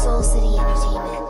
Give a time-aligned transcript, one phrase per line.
[0.00, 1.26] Soul City Entertainment.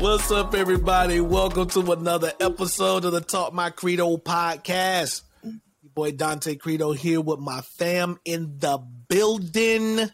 [0.00, 1.20] What's up, everybody?
[1.20, 5.20] Welcome to another episode of the Talk My Credo podcast.
[5.42, 5.52] Your
[5.94, 10.10] boy Dante Credo here with my fam in the building.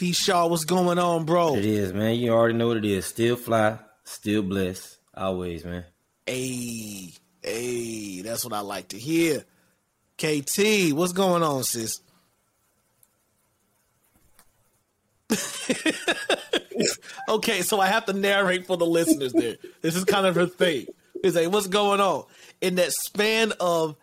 [0.00, 0.12] P.
[0.12, 1.56] Shaw, what's going on, bro?
[1.56, 2.14] It is, man.
[2.14, 3.04] You already know what it is.
[3.04, 4.96] Still fly, still blessed.
[5.14, 5.84] Always, man.
[6.26, 9.44] Hey, hey, that's what I like to hear.
[10.16, 12.00] KT, what's going on, sis?
[17.28, 19.56] okay, so I have to narrate for the listeners there.
[19.82, 20.86] This is kind of her thing.
[21.22, 22.24] Is like, what's going on?
[22.62, 23.96] In that span of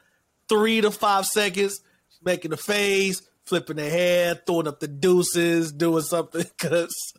[0.47, 5.71] three to five seconds, she's making a face, flipping her hair, throwing up the deuces,
[5.71, 7.13] doing something, cause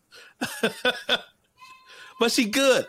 [2.20, 2.86] but she good.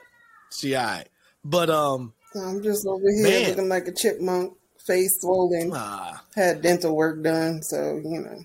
[0.57, 1.07] She alright.
[1.43, 3.49] But um I'm just over here Man.
[3.49, 4.53] looking like a chipmunk,
[4.85, 5.71] face swollen.
[5.73, 8.39] ah, Had dental work done, so you know.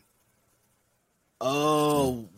[1.41, 2.28] oh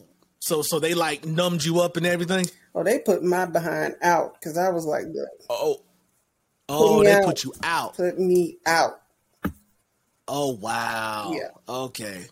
[0.41, 2.47] so so they like numbed you up and everything?
[2.75, 5.83] Oh, they put my behind out because I was like, look, Oh
[6.69, 7.25] Oh, they out.
[7.25, 7.95] put you out.
[7.97, 9.01] put me out.
[10.29, 11.31] Oh wow.
[11.33, 11.51] Yeah.
[11.69, 12.27] Okay.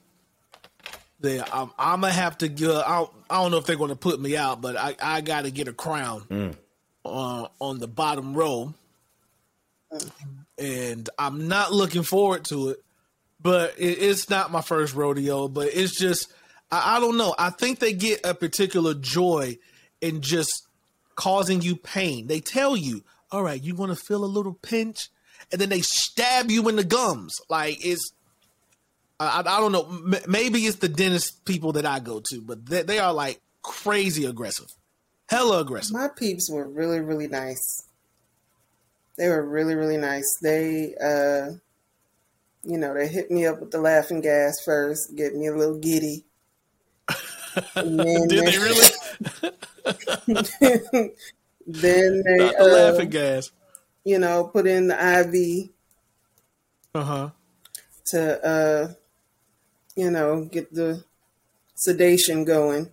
[1.25, 2.71] Then I'm, I'm gonna have to get.
[2.71, 5.45] I don't, I don't know if they're gonna put me out, but I I got
[5.45, 6.55] to get a crown mm.
[7.03, 8.75] on on the bottom row,
[9.91, 10.11] mm.
[10.59, 12.85] and I'm not looking forward to it.
[13.41, 15.49] But it, it's not my first rodeo.
[15.49, 16.31] But it's just
[16.71, 17.35] I, I don't know.
[17.39, 19.57] I think they get a particular joy
[20.03, 20.67] in just
[21.15, 22.27] causing you pain.
[22.27, 25.09] They tell you, all right, you're gonna feel a little pinch,
[25.51, 27.41] and then they stab you in the gums.
[27.49, 28.13] Like it's,
[29.21, 30.19] I, I don't know.
[30.27, 34.25] Maybe it's the dentist people that I go to, but they, they are like crazy
[34.25, 34.67] aggressive,
[35.29, 35.95] hella aggressive.
[35.95, 37.87] My peeps were really, really nice.
[39.17, 40.25] They were really, really nice.
[40.43, 41.53] They, uh,
[42.65, 45.79] you know, they hit me up with the laughing gas first, get me a little
[45.79, 46.25] giddy.
[47.77, 48.87] Did they really?
[51.67, 53.51] then they, Not the uh, laughing gas.
[54.05, 55.71] you know, put in the IV
[56.95, 57.31] Uh huh.
[58.07, 58.95] to, uh,
[59.97, 61.05] you know, get the
[61.77, 62.93] sedation going.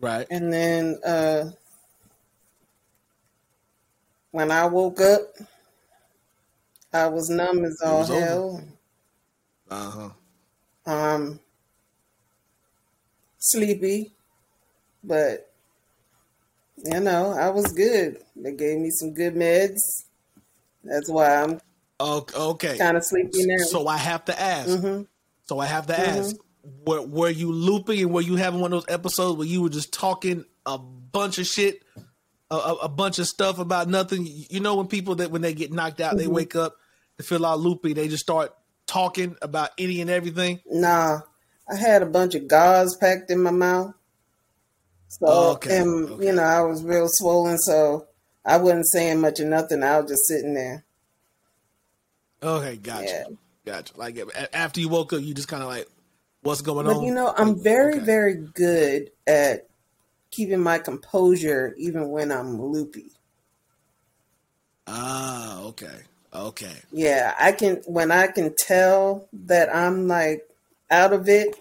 [0.00, 0.26] Right.
[0.30, 1.50] And then uh,
[4.32, 5.22] when I woke up,
[6.92, 8.62] I was numb as all hell.
[9.68, 10.10] Uh huh.
[10.86, 11.40] Um,
[13.38, 14.12] sleepy,
[15.04, 15.52] but
[16.76, 18.22] you know, I was good.
[18.36, 19.78] They gave me some good meds.
[20.84, 21.60] That's why I'm
[22.00, 22.78] Okay.
[22.78, 23.64] kind of sleepy now.
[23.66, 24.78] So I have to ask.
[24.78, 25.06] Mhm.
[25.44, 26.18] So I have to mm-hmm.
[26.18, 26.36] ask.
[26.86, 29.68] Were, were you looping and were you having one of those episodes where you were
[29.68, 31.82] just talking a bunch of shit,
[32.52, 34.24] a, a, bunch of stuff about nothing?
[34.24, 36.34] You know when people that when they get knocked out, they mm-hmm.
[36.34, 36.76] wake up,
[37.16, 38.54] they feel all loopy, they just start
[38.86, 40.60] talking about any and everything.
[40.66, 41.22] Nah,
[41.68, 43.94] I had a bunch of gauze packed in my mouth.
[45.08, 46.26] So, oh, Okay, and okay.
[46.26, 48.06] you know, I was real swollen, so
[48.44, 49.82] I wasn't saying much of nothing.
[49.82, 50.84] I was just sitting there.
[52.42, 53.36] Okay, gotcha, Yeah.
[53.66, 53.96] Gotcha.
[53.96, 54.18] Like
[54.52, 55.88] after you woke up, you just kind of like,
[56.42, 57.04] what's going But on?
[57.06, 58.04] you know, I'm very, Okay.
[58.04, 59.68] very good at
[60.30, 63.12] keeping my composure even when I'm loopy.
[64.86, 66.02] Ah, okay,
[66.34, 66.76] okay.
[66.92, 70.48] Yeah, I can when I can tell that I'm like
[70.90, 71.56] out of it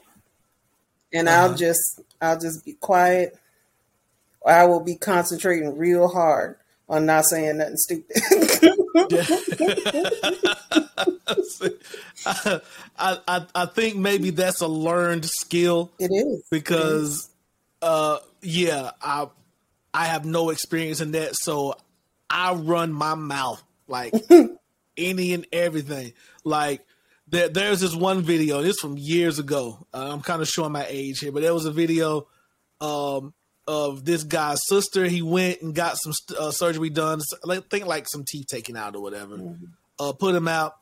[1.13, 1.35] and Uh-huh.
[1.51, 3.37] I'll just I'll just be quiet
[4.41, 6.57] or I will be concentrating real hard
[6.91, 8.17] on not saying nothing stupid.
[12.25, 12.61] I,
[13.27, 16.43] I I think maybe that's a learned skill it is.
[16.51, 17.29] because
[17.81, 19.27] uh yeah I
[19.93, 21.75] I have no experience in that so
[22.29, 24.13] I run my mouth like
[24.97, 26.85] any and everything like
[27.27, 30.85] there, there's this one video this from years ago uh, I'm kind of showing my
[30.89, 32.27] age here but there was a video
[32.81, 33.33] um
[33.67, 38.07] of this guy's sister he went and got some uh, surgery done I think like
[38.07, 39.37] some teeth taken out or whatever
[39.99, 40.73] uh put him out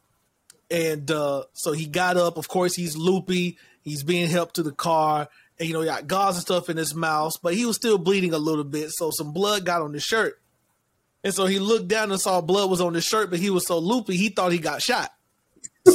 [0.72, 2.38] and uh, so he got up.
[2.38, 3.58] Of course, he's loopy.
[3.82, 5.28] He's being helped to the car,
[5.58, 7.98] and you know, he got gauze and stuff in his mouth, but he was still
[7.98, 8.92] bleeding a little bit.
[8.92, 10.40] So some blood got on the shirt,
[11.24, 13.66] and so he looked down and saw blood was on the shirt, but he was
[13.66, 15.12] so loopy he thought he got shot.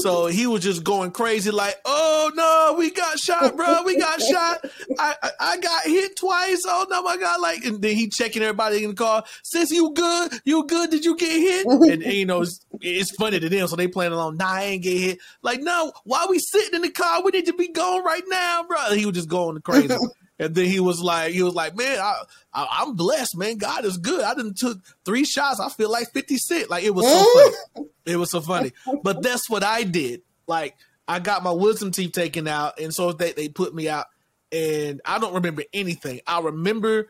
[0.00, 3.82] So he was just going crazy, like, "Oh no, we got shot, bro!
[3.84, 4.64] We got shot!
[4.98, 6.62] I, I I got hit twice!
[6.66, 9.24] Oh no, my god!" Like, and then he checking everybody in the car.
[9.42, 10.32] Sis, you good?
[10.44, 10.90] You good?
[10.90, 11.66] Did you get hit?
[11.84, 14.38] And, and, you know, it's, it's funny to them, so they playing along.
[14.38, 15.18] Nah, I ain't get hit.
[15.42, 17.22] Like, no, why we sitting in the car?
[17.22, 18.94] We need to be going right now, bro.
[18.94, 19.94] He was just going crazy.
[20.38, 22.22] And then he was like, he was like, man, I,
[22.52, 23.56] I am blessed, man.
[23.56, 24.22] God is good.
[24.24, 25.60] I didn't took three shots.
[25.60, 26.70] I feel like 50 Cent.
[26.70, 27.88] Like it was so funny.
[28.04, 28.72] It was so funny.
[29.02, 30.22] But that's what I did.
[30.46, 30.76] Like
[31.06, 34.06] I got my wisdom teeth taken out, and so they they put me out,
[34.50, 36.20] and I don't remember anything.
[36.26, 37.08] I remember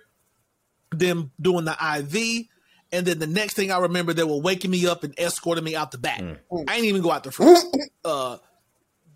[0.91, 2.47] them doing the IV,
[2.93, 5.77] and then the next thing I remember, they were waking me up and escorting me
[5.77, 6.21] out the back.
[6.21, 6.39] Mm.
[6.69, 7.65] I didn't even go out the front.
[8.05, 8.39] uh,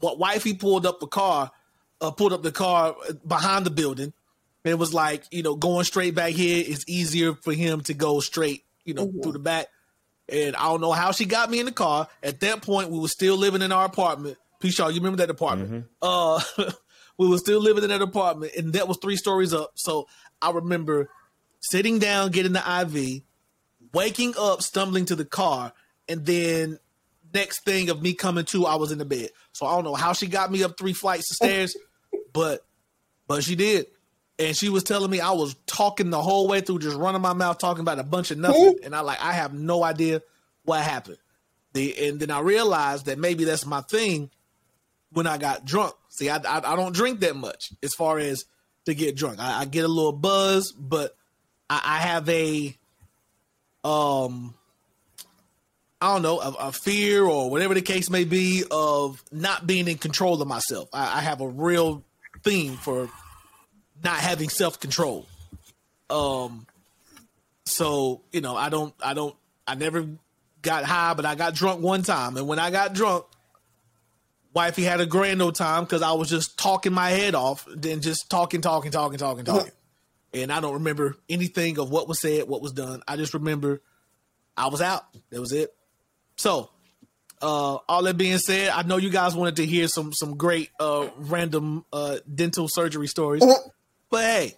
[0.01, 1.51] what wifey pulled up the car,
[2.01, 2.95] uh, pulled up the car
[3.27, 4.13] behind the building.
[4.65, 7.95] And it was like, you know, going straight back here is easier for him to
[7.95, 9.21] go straight, you know, mm-hmm.
[9.21, 9.69] through the back.
[10.29, 12.09] And I don't know how she got me in the car.
[12.23, 14.37] At that point, we were still living in our apartment.
[14.61, 15.87] Pishaw, you remember that apartment?
[16.03, 16.65] Mm-hmm.
[16.67, 16.71] Uh,
[17.19, 19.73] we were still living in that apartment, and that was three stories up.
[19.77, 20.09] So
[20.43, 21.09] I remember
[21.61, 23.23] sitting down, getting the IV,
[23.95, 25.73] waking up, stumbling to the car,
[26.09, 26.79] and then
[27.33, 29.31] next thing of me coming to, I was in the bed.
[29.53, 31.77] So I don't know how she got me up three flights of stairs,
[32.33, 32.65] but
[33.27, 33.87] but she did.
[34.39, 37.33] And she was telling me I was talking the whole way through, just running my
[37.33, 38.79] mouth, talking about a bunch of nothing.
[38.85, 40.23] And I like I have no idea
[40.65, 41.19] what happened.
[41.73, 44.31] The and then I realized that maybe that's my thing
[45.13, 45.95] when I got drunk.
[46.09, 48.45] See, I I, I don't drink that much as far as
[48.87, 49.39] to get drunk.
[49.41, 51.17] I, I get a little buzz, but
[51.69, 52.77] I, I have a
[53.85, 54.55] um
[56.01, 59.89] I don't know, a, a, fear or whatever the case may be of not being
[59.89, 60.89] in control of myself.
[60.93, 62.05] I, I have a real
[62.49, 63.09] theme for
[64.03, 65.27] not having self control.
[66.11, 66.67] Um,
[67.65, 69.37] so you know, I don't, I don't,
[69.67, 70.07] I never
[70.63, 73.25] got high, but I got drunk one time, and when I got drunk,
[74.55, 78.01] wifey had a grand old time because I was just talking my head off, then
[78.01, 79.73] just talking, talking, talking, talking, talking,
[80.33, 83.03] and I don't remember anything of what was said, what was done.
[83.07, 83.83] I just remember
[84.57, 85.05] I was out.
[85.31, 85.75] That was it.
[86.37, 86.71] So,
[87.41, 90.71] uh, all that being said, I know you guys wanted to hear some some great
[90.81, 93.69] uh, random uh, dental surgery stories, mm-hmm.
[94.11, 94.55] but hey,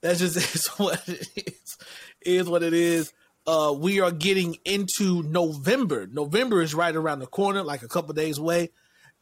[0.00, 1.76] that's just is what it is.
[2.22, 3.12] Is what it is.
[3.46, 6.06] Uh, we are getting into November.
[6.06, 8.70] November is right around the corner, like a couple days away.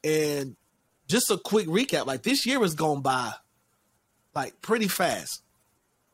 [0.04, 0.56] And
[1.08, 3.32] just a quick recap: like this year has gone by,
[4.34, 5.42] like pretty fast.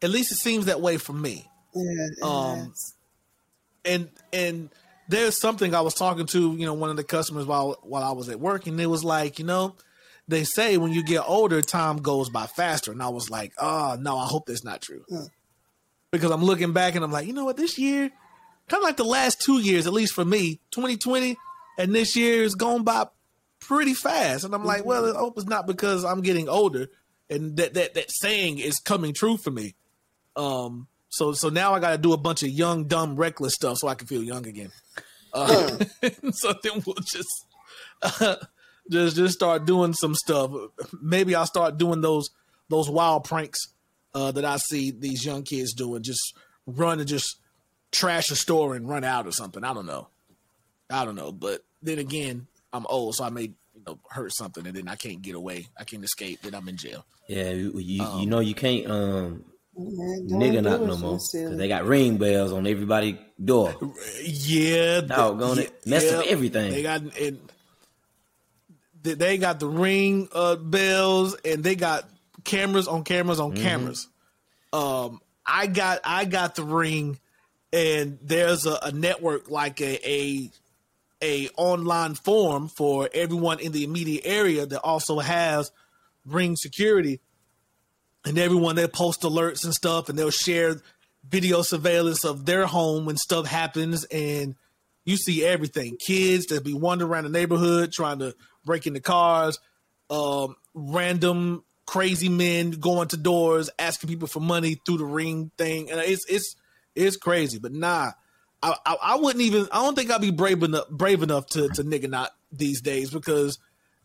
[0.00, 1.48] At least it seems that way for me.
[1.74, 2.72] Yeah, um,
[3.84, 4.70] and and
[5.08, 8.12] there's something I was talking to, you know, one of the customers while while I
[8.12, 9.76] was at work, and it was like, you know,
[10.28, 13.96] they say when you get older, time goes by faster, and I was like, oh
[14.00, 15.04] no, I hope that's not true,
[16.10, 18.10] because I'm looking back and I'm like, you know what, this year,
[18.68, 21.36] kind of like the last two years, at least for me, 2020
[21.78, 23.06] and this year is going by
[23.60, 24.88] pretty fast, and I'm like, mm-hmm.
[24.88, 26.88] well, I hope it's not because I'm getting older,
[27.30, 29.74] and that that that saying is coming true for me.
[30.36, 33.78] Um, so so now I got to do a bunch of young, dumb, reckless stuff
[33.78, 34.70] so I can feel young again.
[35.32, 35.78] Uh,
[36.32, 37.46] so then we'll just
[38.02, 38.36] uh,
[38.90, 40.50] just just start doing some stuff.
[41.00, 42.30] Maybe I'll start doing those
[42.68, 43.68] those wild pranks
[44.14, 46.02] uh, that I see these young kids doing.
[46.02, 47.38] Just run and just
[47.90, 49.64] trash a store and run out or something.
[49.64, 50.08] I don't know.
[50.90, 51.32] I don't know.
[51.32, 54.96] But then again, I'm old, so I may you know hurt something, and then I
[54.96, 55.68] can't get away.
[55.78, 56.42] I can't escape.
[56.42, 57.04] Then I'm in jail.
[57.28, 59.44] Yeah, you you, um, you know you can't um
[59.78, 61.18] nigga not no more.
[61.18, 63.74] Cause they got ring bells on everybody door.
[64.24, 66.72] Yeah, doggone it, mess yeah, up everything.
[66.72, 67.38] They got and
[69.02, 72.08] they got the ring uh, bells and they got
[72.44, 73.62] cameras on cameras on mm-hmm.
[73.62, 74.08] cameras.
[74.72, 77.18] Um, I got I got the ring,
[77.72, 80.50] and there's a, a network like a, a
[81.22, 85.72] a online forum for everyone in the immediate area that also has
[86.26, 87.20] ring security
[88.24, 90.80] and everyone they post alerts and stuff, and they'll share
[91.28, 94.54] video surveillance of their home when stuff happens, and
[95.04, 95.96] you see everything.
[95.96, 98.34] Kids that be wandering around the neighborhood trying to
[98.64, 99.58] break into cars,
[100.10, 105.90] um, random crazy men going to doors asking people for money through the ring thing,
[105.90, 106.54] and it's it's
[106.94, 107.58] it's crazy.
[107.58, 108.12] But nah,
[108.62, 109.68] I, I, I wouldn't even.
[109.72, 113.10] I don't think I'd be brave enough brave enough to to nigga not these days
[113.10, 113.58] because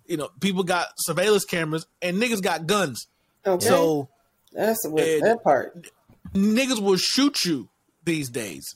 [0.05, 3.08] you know people got surveillance cameras and niggas got guns.
[3.45, 3.65] Okay.
[3.65, 4.09] So
[4.51, 5.89] that's what that part.
[6.33, 7.69] Niggas will shoot you
[8.03, 8.75] these days,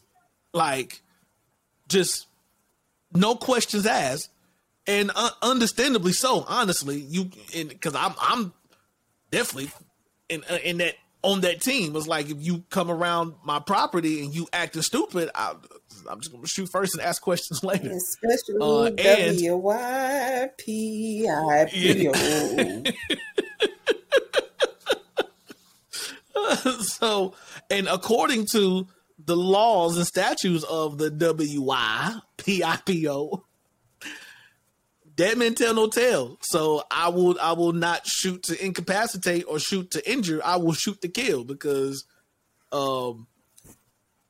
[0.53, 1.01] like
[1.87, 2.27] just
[3.13, 4.29] no questions asked,
[4.85, 6.45] and uh, understandably so.
[6.47, 8.53] Honestly, you because I'm I'm
[9.31, 9.71] definitely
[10.29, 14.23] in uh, in that on that team was like if you come around my property
[14.23, 15.53] and you acting stupid, I,
[16.09, 17.91] am just gonna shoot first and ask questions later.
[17.91, 22.83] Especially uh, W Y P I P O.
[26.81, 27.33] so,
[27.69, 28.87] and according to
[29.23, 32.21] the laws and statutes of the WYPIPO,
[35.15, 36.37] dead men tell no tale.
[36.41, 40.41] So I will I will not shoot to incapacitate or shoot to injure.
[40.43, 42.05] I will shoot to kill because,
[42.71, 43.27] um,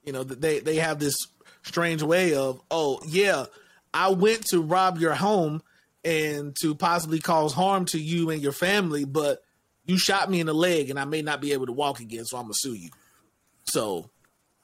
[0.03, 1.15] you know they they have this
[1.63, 3.45] strange way of oh yeah,
[3.93, 5.61] I went to rob your home
[6.03, 9.41] and to possibly cause harm to you and your family, but
[9.87, 12.25] you shot me in the leg and I may not be able to walk again,
[12.25, 12.89] so I'm gonna sue you.
[13.65, 14.09] So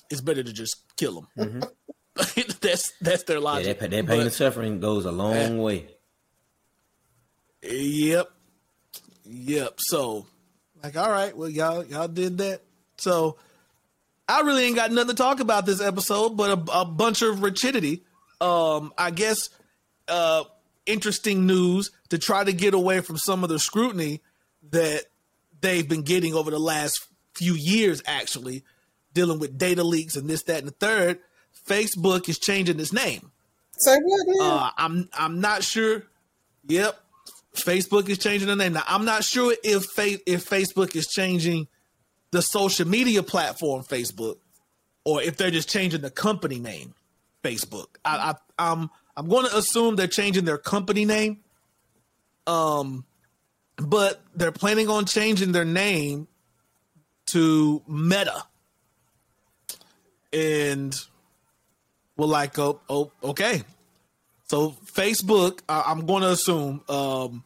[0.09, 1.27] it's better to just kill them.
[1.37, 2.51] Mm-hmm.
[2.61, 3.67] that's that's their logic.
[3.67, 5.87] Yeah, that, that pain but, and suffering goes a long uh, way.
[7.63, 8.29] Yep,
[9.23, 9.73] yep.
[9.77, 10.27] So,
[10.83, 12.61] like, all right, well, y'all y'all did that.
[12.97, 13.37] So,
[14.27, 17.41] I really ain't got nothing to talk about this episode, but a, a bunch of
[17.41, 18.03] rigidity.
[18.41, 19.49] Um, I guess
[20.07, 20.43] uh,
[20.85, 24.21] interesting news to try to get away from some of the scrutiny
[24.71, 25.05] that
[25.63, 28.63] they've been getting over the last few years, actually,
[29.13, 31.19] dealing with data leaks and this, that, and the third.
[31.67, 33.31] Facebook is changing its name.
[33.77, 34.41] Say what?
[34.41, 36.03] Uh, I'm I'm not sure.
[36.67, 36.99] Yep,
[37.55, 38.73] Facebook is changing the name.
[38.73, 41.67] Now I'm not sure if fa- if Facebook is changing
[42.31, 44.37] the social media platform Facebook,
[45.05, 46.93] or if they're just changing the company name
[47.43, 47.87] Facebook.
[48.05, 51.39] I, I I'm I'm going to assume they're changing their company name.
[52.45, 53.05] Um,
[53.77, 56.27] but they're planning on changing their name
[57.27, 58.43] to Meta.
[60.31, 60.95] And
[62.17, 63.63] we're like, oh, oh okay.
[64.45, 66.81] So Facebook, I, am going to assume.
[66.89, 67.43] Um,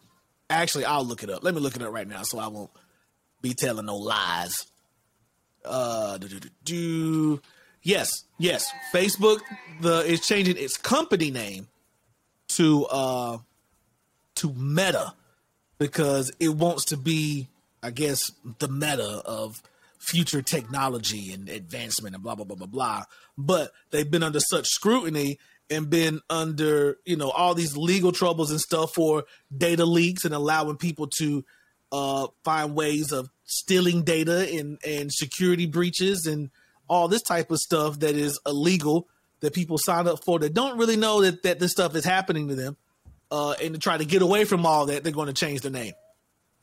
[0.49, 1.43] actually, I'll look it up.
[1.43, 2.71] Let me look it up right now, so I won't
[3.41, 4.55] be telling no lies.
[5.63, 7.41] Uh, do, do, do,
[7.81, 8.69] yes, yes.
[8.93, 9.39] Facebook
[9.81, 11.67] the is changing its company name
[12.49, 13.37] to uh
[14.35, 15.13] to Meta
[15.77, 17.47] because it wants to be,
[17.83, 19.61] I guess, the meta of
[19.99, 23.03] future technology and advancement and blah blah blah blah blah.
[23.37, 28.51] But they've been under such scrutiny and been under, you know, all these legal troubles
[28.51, 31.43] and stuff for data leaks and allowing people to
[31.91, 36.49] uh, find ways of stealing data and and security breaches and
[36.89, 39.07] all this type of stuff that is illegal
[39.39, 42.47] that people sign up for that don't really know that, that this stuff is happening
[42.47, 42.75] to them
[43.31, 45.69] uh, and to try to get away from all that, they're going to change the
[45.69, 45.93] name,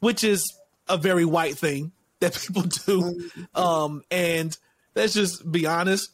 [0.00, 0.42] which is
[0.88, 3.30] a very white thing that people do.
[3.54, 4.56] Um, and
[4.94, 6.11] let's just be honest.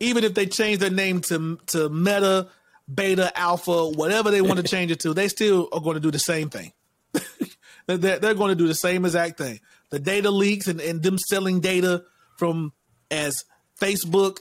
[0.00, 2.48] Even if they change their name to to Meta,
[2.92, 6.10] Beta, Alpha, whatever they want to change it to, they still are going to do
[6.10, 6.72] the same thing.
[7.86, 9.58] they're, they're going to do the same exact thing.
[9.90, 12.04] The data leaks and, and them selling data
[12.36, 12.72] from
[13.10, 13.44] as
[13.80, 14.38] Facebook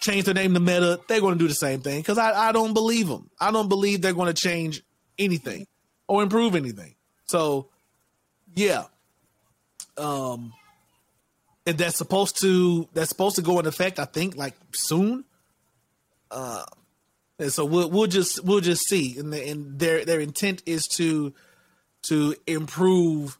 [0.00, 2.52] change their name to Meta, they're going to do the same thing because I, I
[2.52, 3.30] don't believe them.
[3.38, 4.82] I don't believe they're going to change
[5.18, 5.66] anything
[6.08, 6.94] or improve anything.
[7.26, 7.68] So,
[8.54, 8.84] yeah.
[9.96, 10.52] Um,
[11.66, 13.98] and that's supposed to that's supposed to go in effect.
[13.98, 15.24] I think like soon.
[16.30, 16.64] Uh,
[17.38, 19.18] and so we'll we'll just we'll just see.
[19.18, 21.34] And, the, and their their intent is to
[22.04, 23.38] to improve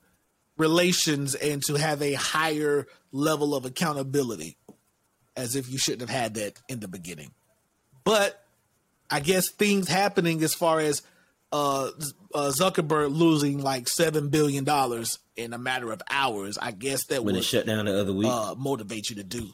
[0.59, 4.59] relations and to have a higher level of accountability
[5.37, 7.33] as if you shouldn't have had that in the beginning.
[8.05, 8.43] But
[9.11, 11.03] I guess things happening as far as
[11.53, 11.91] uh,
[12.35, 16.59] uh, Zuckerberg losing like seven billion dollars in a matter of hours.
[16.59, 19.25] I guess that when would, it shut down the other week uh, motivate you to
[19.25, 19.51] do.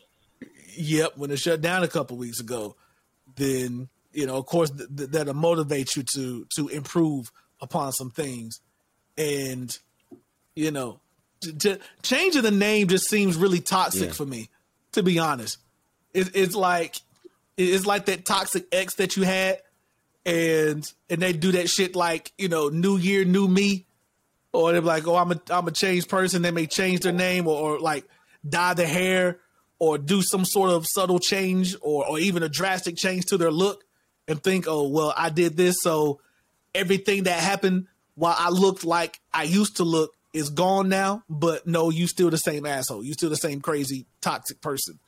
[0.77, 2.77] Yep, when it shut down a couple weeks ago,
[3.37, 7.31] then you know, of course, th- th- that'll motivate you to to improve
[7.61, 8.61] upon some things,
[9.17, 9.77] and
[10.55, 11.01] you know,
[12.03, 14.13] changing the name just seems really toxic yeah.
[14.13, 14.51] for me,
[14.93, 15.59] to be honest.
[16.17, 16.97] It, it's like
[17.59, 19.61] it's like that toxic ex that you had,
[20.25, 23.85] and and they do that shit like you know New Year, New Me,
[24.53, 26.41] or they're like, oh, I'm a I'm a changed person.
[26.41, 28.05] They may change their name or, or like
[28.49, 29.41] dye their hair
[29.79, 33.51] or do some sort of subtle change or or even a drastic change to their
[33.51, 33.85] look,
[34.27, 36.21] and think, oh well, I did this, so
[36.75, 41.25] everything that happened while I looked like I used to look is gone now.
[41.29, 43.05] But no, you still the same asshole.
[43.05, 44.99] You still the same crazy toxic person.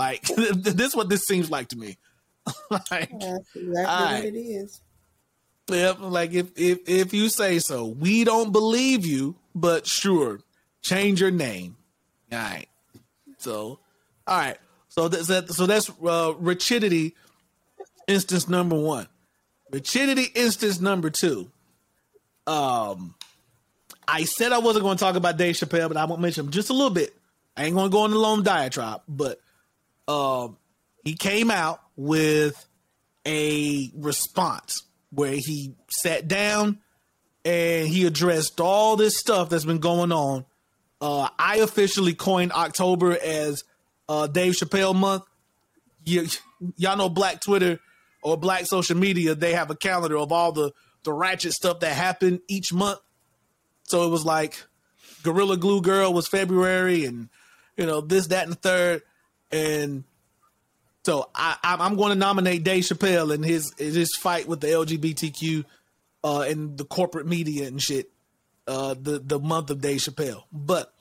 [0.00, 1.98] Like this is what this seems like to me.
[2.70, 4.80] like That's exactly what it is.
[5.70, 10.40] Yep, like if if if you say so, we don't believe you, but sure,
[10.80, 11.76] change your name.
[12.32, 12.66] All right.
[13.36, 13.78] So,
[14.26, 14.56] all right.
[14.88, 15.50] So that's that.
[15.50, 17.14] So that's uh, rigidity
[18.08, 19.06] instance number one.
[19.70, 21.50] Rigidity instance number two.
[22.46, 23.14] Um,
[24.08, 26.52] I said I wasn't going to talk about Dave Chappelle, but I won't mention him
[26.52, 27.14] just a little bit.
[27.54, 29.38] I ain't going to go on the long diatribe, but
[30.10, 30.56] um,
[31.04, 32.66] he came out with
[33.26, 36.80] a response where he sat down
[37.44, 40.44] and he addressed all this stuff that's been going on.
[41.00, 43.62] Uh, I officially coined October as
[44.08, 45.22] uh, Dave Chappelle month.
[46.04, 47.78] Y'all know Black Twitter
[48.22, 49.36] or Black social media.
[49.36, 50.72] They have a calendar of all the
[51.04, 52.98] the ratchet stuff that happened each month.
[53.84, 54.62] So it was like
[55.22, 57.28] Gorilla Glue Girl was February, and
[57.76, 59.02] you know this, that, and the third,
[59.52, 60.04] and
[61.04, 65.64] so I, I'm going to nominate Dave Chappelle in his his fight with the LGBTQ
[66.22, 68.10] uh, and the corporate media and shit.
[68.66, 70.92] Uh, the the month of Dave Chappelle, but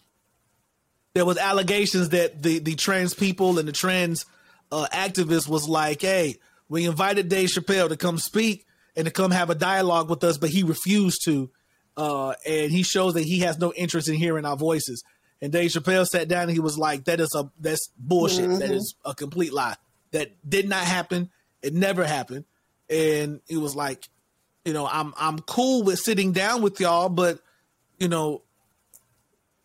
[1.13, 4.25] there was allegations that the the trans people and the trans
[4.72, 6.38] uh, activists was like, hey,
[6.68, 8.65] we invited Dave Chappelle to come speak
[8.96, 11.50] and to come have a dialogue with us, but he refused to.
[11.98, 15.03] Uh, and he shows that he has no interest in hearing our voices.
[15.41, 18.50] And Dave Chappelle sat down and he was like, "That is a that's bullshit.
[18.50, 18.60] Mm-hmm.
[18.60, 19.75] That is a complete lie.
[20.12, 21.29] That did not happen.
[21.62, 22.46] It never happened."
[22.89, 24.10] And he was like,
[24.65, 27.39] "You know, I'm I'm cool with sitting down with y'all, but
[28.00, 28.43] you know,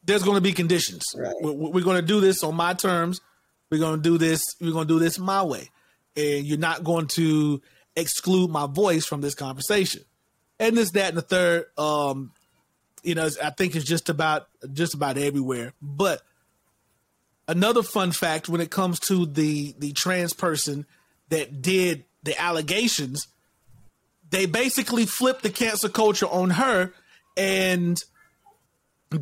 [0.05, 1.05] there's going to be conditions.
[1.17, 1.35] Right.
[1.41, 3.21] We're, we're going to do this on my terms.
[3.71, 4.43] We're going to do this.
[4.61, 5.71] We're going to do this my way,
[6.17, 7.61] and you're not going to
[7.97, 10.03] exclude my voice from this conversation.
[10.61, 11.67] And this, that, and the third.
[11.77, 12.31] Um,
[13.05, 15.75] you know, I think it's just about just about everywhere.
[15.81, 16.23] But
[17.47, 20.87] another fun fact when it comes to the the trans person
[21.29, 23.29] that did the allegations,
[24.31, 26.93] they basically flipped the cancer culture on her
[27.37, 28.03] and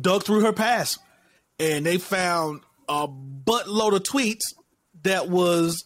[0.01, 0.99] dug through her past,
[1.59, 4.53] and they found a buttload of tweets
[5.03, 5.85] that was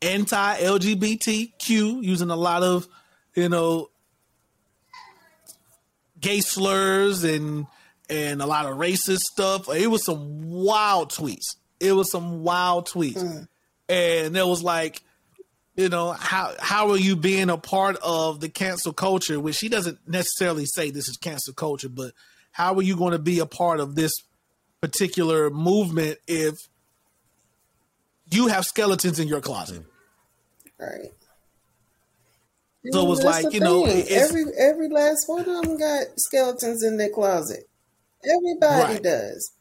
[0.00, 2.88] anti LGBTQ, using a lot of,
[3.34, 3.90] you know,
[6.26, 7.66] gay slurs and
[8.08, 9.68] and a lot of racist stuff.
[9.68, 11.56] It was some wild tweets.
[11.80, 13.22] It was some wild tweets.
[13.22, 13.48] Mm.
[13.88, 15.02] And it was like,
[15.76, 19.38] you know, how how are you being a part of the cancel culture?
[19.38, 22.12] Which she doesn't necessarily say this is cancel culture, but
[22.50, 24.12] how are you going to be a part of this
[24.80, 26.54] particular movement if
[28.30, 29.84] you have skeletons in your closet?
[30.78, 31.12] Right.
[32.92, 36.96] So it was like you know, every every last one of them got skeletons in
[36.96, 37.68] their closet.
[38.24, 39.02] Everybody right.
[39.02, 39.52] does.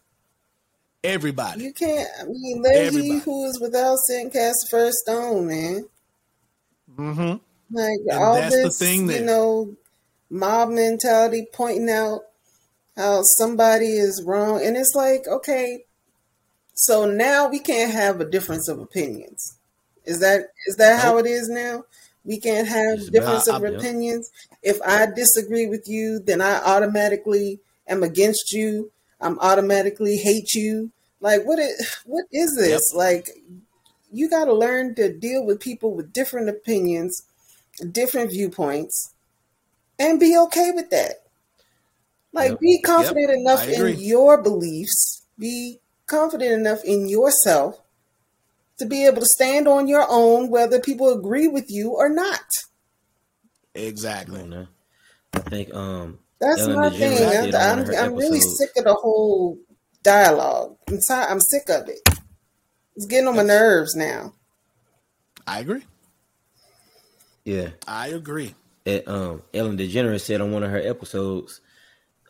[1.04, 1.63] Everybody.
[1.65, 2.10] You can't.
[2.19, 5.86] I mean, let he who is without sin cast the first stone, man.
[6.97, 7.76] Mm-hmm.
[7.76, 9.19] Like and all this, that...
[9.19, 9.76] you know,
[10.30, 12.21] mob mentality, pointing out
[12.97, 15.86] how somebody is wrong, and it's like, okay,
[16.73, 19.58] so now we can't have a difference of opinions.
[20.06, 21.02] Is that is that nope.
[21.02, 21.84] how it is now?
[22.25, 24.31] We can't have it's difference of opinions.
[24.63, 28.91] If I disagree with you, then I automatically am against you.
[29.21, 30.91] I'm automatically hate you.
[31.21, 32.91] Like what is what is this?
[32.93, 32.97] Yep.
[32.97, 33.29] Like
[34.11, 37.23] you got to learn to deal with people with different opinions,
[37.91, 39.13] different viewpoints,
[39.99, 41.23] and be okay with that.
[42.33, 42.59] Like yep.
[42.59, 43.38] be confident yep.
[43.38, 45.23] enough in your beliefs.
[45.38, 47.79] Be confident enough in yourself
[48.79, 52.45] to be able to stand on your own, whether people agree with you or not.
[53.73, 54.41] Exactly.
[54.41, 54.67] On,
[55.33, 57.17] I think um, that's Ellen my thing.
[57.23, 59.57] I'm, I'm, I'm really sick of the whole
[60.03, 60.77] dialogue.
[60.88, 61.99] I'm, t- I'm sick of it.
[62.95, 64.33] It's getting on my nerves now.
[65.45, 65.83] I agree.
[67.43, 68.55] Yeah, I agree.
[68.85, 71.61] It, um, Ellen DeGeneres said on one of her episodes,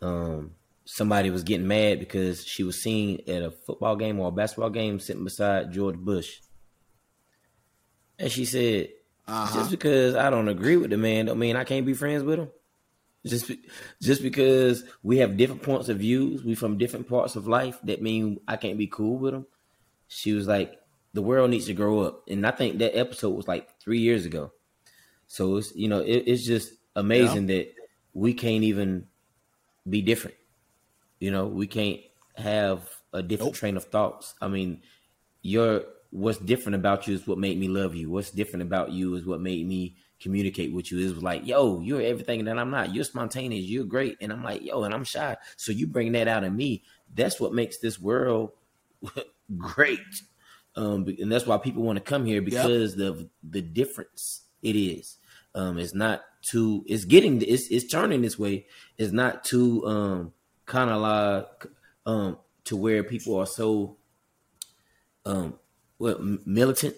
[0.01, 0.51] um,
[0.85, 4.69] somebody was getting mad because she was seen at a football game or a basketball
[4.69, 6.39] game sitting beside George Bush.
[8.17, 8.89] And she said,
[9.27, 9.59] uh-huh.
[9.59, 12.39] just because I don't agree with the man don't mean I can't be friends with
[12.39, 12.49] him.
[13.25, 13.51] Just
[13.99, 17.99] just because we have different points of views, we from different parts of life, that
[17.99, 19.47] mean I can't be cool with him.
[20.07, 20.79] She was like,
[21.13, 24.27] the world needs to grow up, and I think that episode was like three years
[24.27, 24.51] ago.
[25.25, 27.55] So it's you know it, it's just amazing yeah.
[27.55, 27.75] that
[28.13, 29.07] we can't even
[29.89, 30.37] be different.
[31.19, 31.99] You know, we can't
[32.35, 33.59] have a different nope.
[33.59, 34.35] train of thoughts.
[34.41, 34.81] I mean,
[35.41, 38.09] your what's different about you is what made me love you.
[38.09, 40.99] What's different about you is what made me communicate with you.
[40.99, 42.93] It was like, yo, you're everything that I'm not.
[42.93, 43.65] You're spontaneous.
[43.65, 44.17] You're great.
[44.21, 45.35] And I'm like, yo, and I'm shy.
[45.57, 46.83] So you bring that out in me.
[47.13, 48.51] That's what makes this world
[49.57, 49.99] great.
[50.75, 53.09] Um, and that's why people want to come here because yep.
[53.09, 55.17] of the difference it is.
[55.53, 56.83] Um, it's not too.
[56.85, 57.41] It's getting.
[57.41, 58.65] It's it's turning this way.
[58.97, 60.33] It's not too um
[60.65, 61.67] kind of like
[62.05, 63.97] um to where people are so
[65.25, 65.57] um
[65.97, 66.95] what militant?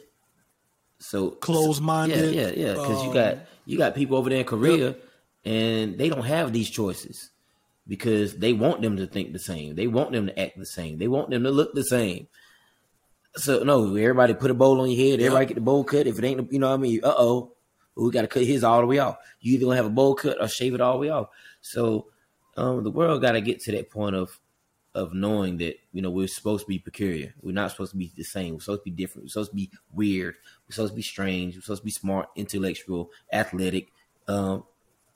[1.00, 4.40] So closed minded yeah yeah yeah because um, you got you got people over there
[4.40, 5.04] in korea yep.
[5.46, 7.30] and they don't have these choices
[7.88, 9.76] because they want them to think the same.
[9.76, 10.98] They want them to act the same.
[10.98, 12.28] They want them to look the same.
[13.36, 15.20] So no everybody put a bowl on your head.
[15.20, 15.48] Everybody yep.
[15.50, 16.08] get the bowl cut.
[16.08, 17.00] If it ain't you know what i mean?
[17.04, 17.54] Uh-oh.
[17.96, 19.18] We got to cut his all the way off.
[19.40, 21.30] You either gonna have a bowl cut or shave it all the way off.
[21.62, 22.08] So
[22.58, 24.40] um, the world got to get to that point of
[24.96, 27.34] of knowing that you know we're supposed to be peculiar.
[27.42, 28.56] We're not supposed to be the same.
[28.56, 29.26] We're supposed to be different.
[29.26, 30.36] We're supposed to be weird.
[30.68, 31.56] We're supposed to be strange.
[31.56, 33.92] We're supposed to be smart, intellectual, athletic,
[34.28, 34.64] um,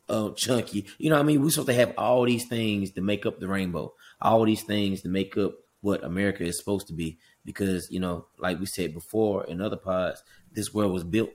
[0.08, 0.86] uh, chunky.
[0.99, 1.41] You know what I mean?
[1.41, 5.01] We're supposed to have all these things to make up the rainbow, all these things
[5.01, 7.17] to make up what America is supposed to be.
[7.43, 10.21] Because, you know, like we said before in other pods,
[10.54, 11.32] this world was built,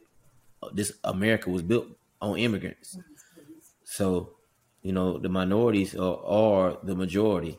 [0.62, 1.88] uh, this America was built
[2.23, 2.97] on immigrants.
[3.83, 4.36] So,
[4.87, 7.59] you know, the minorities are, are the majority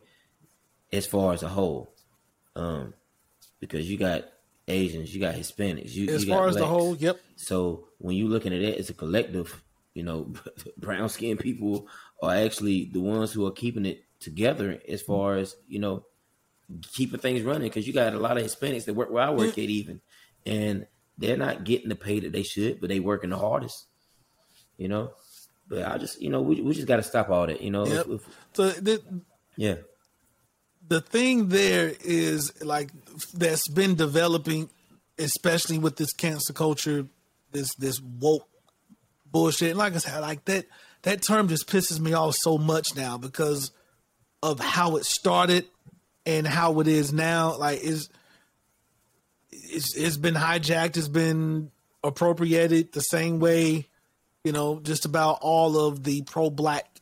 [0.93, 1.93] as far as a whole.
[2.55, 2.93] Um,
[3.59, 4.23] because you got
[4.65, 7.19] Asians, you got Hispanics, you, as you far got as the whole, yep.
[7.35, 9.61] So when you're looking at it as a collective,
[9.93, 10.31] you know,
[10.77, 11.89] brown skinned people
[12.23, 16.05] are actually the ones who are keeping it together as far as, you know,
[16.93, 17.69] keeping things running.
[17.69, 19.99] Cause you got a lot of Hispanics that work where I work at even.
[20.45, 20.87] And
[21.17, 23.87] they're not getting the pay that they should, but they working the hardest,
[24.77, 25.11] you know?
[25.69, 27.85] But I just, you know, we, we just got to stop all that, you know?
[27.85, 28.05] Yep.
[28.07, 29.01] If- if- So the,
[29.57, 29.75] yeah.
[30.87, 32.89] the thing there is like
[33.33, 34.69] that's been developing,
[35.17, 37.07] especially with this cancer culture,
[37.51, 38.47] this this woke
[39.29, 39.71] bullshit.
[39.71, 40.65] And like I said, like that
[41.03, 43.71] that term just pisses me off so much now because
[44.41, 45.65] of how it started
[46.25, 47.57] and how it is now.
[47.57, 48.09] Like is
[49.51, 51.71] it's it's been hijacked, it's been
[52.03, 53.87] appropriated the same way,
[54.47, 57.01] you know, just about all of the pro black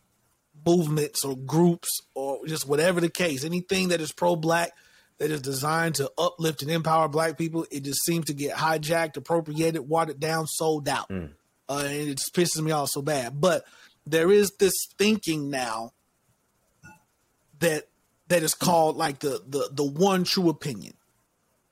[0.66, 4.72] movements or groups or just whatever the case, anything that is pro black
[5.20, 9.16] that is designed to uplift and empower black people, it just seems to get hijacked,
[9.16, 11.06] appropriated, watered down, sold out.
[11.70, 13.40] Uh, and it just pisses me off so bad.
[13.40, 13.64] But
[14.08, 15.94] there is this thinking now
[17.60, 17.84] that
[18.30, 20.94] that is called like the the the one true opinion.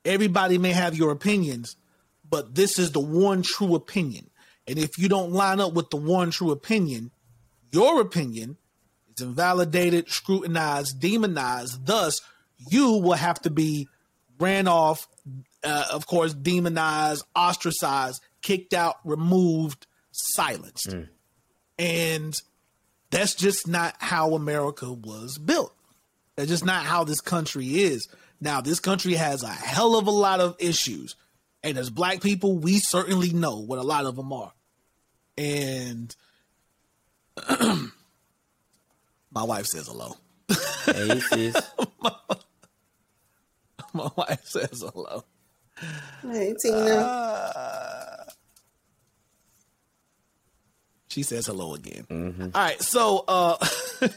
[0.05, 1.77] Everybody may have your opinions,
[2.29, 4.29] but this is the one true opinion.
[4.67, 7.11] And if you don't line up with the one true opinion,
[7.71, 8.57] your opinion
[9.15, 11.85] is invalidated, scrutinized, demonized.
[11.85, 12.21] Thus,
[12.69, 13.87] you will have to be
[14.39, 15.07] ran off,
[15.63, 20.93] uh, of course, demonized, ostracized, kicked out, removed, silenced.
[21.77, 22.41] And
[23.09, 25.73] that's just not how America was built.
[26.35, 28.07] That's just not how this country is.
[28.41, 31.15] Now, this country has a hell of a lot of issues.
[31.63, 34.51] And as black people, we certainly know what a lot of them are.
[35.37, 36.15] And
[39.31, 40.15] my wife says hello.
[40.85, 41.55] Hey, sis.
[43.95, 45.23] My wife says hello.
[46.23, 46.77] Hey, Tina.
[46.95, 48.23] Uh,
[51.09, 52.51] She says hello again.
[52.55, 53.57] All right, so uh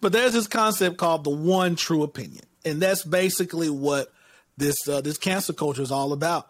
[0.00, 2.44] but there's this concept called the one true opinion.
[2.64, 4.10] And that's basically what
[4.56, 6.48] this uh, this cancer culture is all about.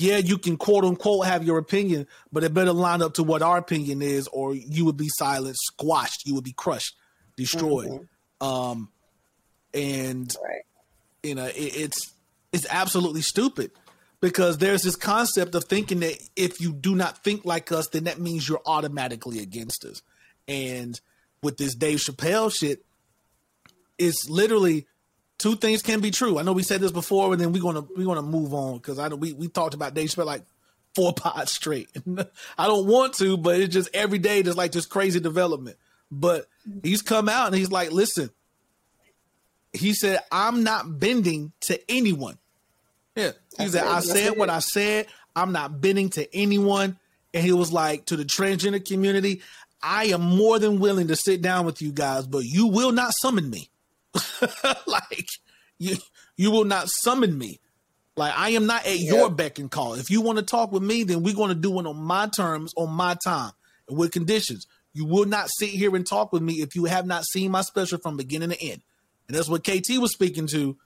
[0.00, 3.42] Yeah, you can quote unquote have your opinion, but it better line up to what
[3.42, 6.96] our opinion is, or you would be silenced, squashed, you would be crushed,
[7.36, 8.08] destroyed.
[8.40, 8.88] Um
[9.74, 10.62] and right.
[11.22, 12.12] you know it, it's
[12.52, 13.70] it's absolutely stupid
[14.20, 18.04] because there's this concept of thinking that if you do not think like us then
[18.04, 20.02] that means you're automatically against us
[20.48, 21.00] and
[21.42, 22.84] with this dave chappelle shit
[23.98, 24.86] it's literally
[25.40, 27.84] two things can be true i know we said this before and then we're gonna
[27.96, 30.44] we're gonna move on because i know we, we talked about dave chappelle like
[30.94, 31.88] four pods straight
[32.58, 35.76] i don't want to but it's just every day there's like this crazy development
[36.10, 36.46] but
[36.82, 38.30] he's come out and he's like listen
[39.72, 42.38] he said, I'm not bending to anyone.
[43.16, 43.32] Yeah.
[43.58, 43.86] He said.
[43.86, 45.06] I said what I said.
[45.34, 46.98] I'm not bending to anyone.
[47.32, 49.42] And he was like, to the transgender community,
[49.82, 53.12] I am more than willing to sit down with you guys, but you will not
[53.20, 53.70] summon me.
[54.86, 55.28] like
[55.78, 55.96] you
[56.36, 57.60] you will not summon me.
[58.16, 59.94] Like I am not at your beck and call.
[59.94, 62.26] If you want to talk with me, then we're going to do it on my
[62.26, 63.52] terms, on my time,
[63.88, 64.66] and with conditions.
[64.92, 67.62] You will not sit here and talk with me if you have not seen my
[67.62, 68.82] special from beginning to end.
[69.28, 70.76] And that's what KT was speaking to,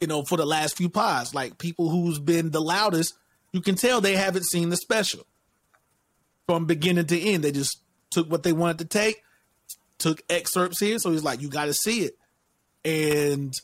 [0.00, 1.34] you know, for the last few pods.
[1.34, 3.14] Like people who's been the loudest,
[3.52, 5.26] you can tell they haven't seen the special
[6.46, 7.44] from beginning to end.
[7.44, 9.22] They just took what they wanted to take,
[9.98, 10.98] took excerpts here.
[10.98, 12.16] So he's like, you got to see it.
[12.84, 13.54] And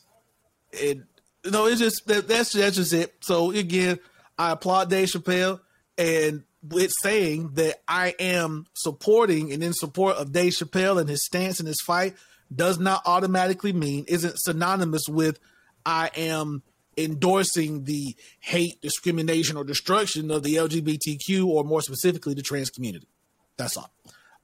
[0.71, 0.99] it,
[1.43, 3.15] you know, it's just that, that's that's just it.
[3.21, 3.99] So again,
[4.37, 5.59] I applaud Dave Chappelle
[5.97, 11.25] and with saying that I am supporting and in support of Dave Chappelle and his
[11.25, 12.15] stance and his fight
[12.53, 15.39] does not automatically mean isn't synonymous with
[15.85, 16.63] I am
[16.97, 23.07] endorsing the hate, discrimination, or destruction of the LGBTQ or more specifically the trans community.
[23.55, 23.91] That's all.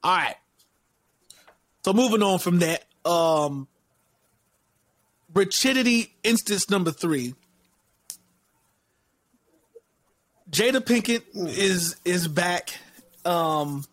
[0.02, 0.36] All right.
[1.84, 3.68] So moving on from that, um
[5.34, 7.34] Rigidity instance number three.
[10.50, 12.70] Jada Pinkett is is back
[13.24, 13.84] um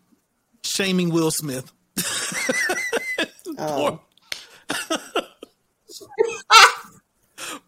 [0.64, 1.72] shaming Will Smith.
[3.58, 4.00] Oh.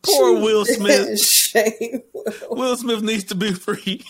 [0.03, 1.21] Poor Will Smith.
[1.21, 2.01] shame.
[2.51, 4.03] Will Smith needs to be free.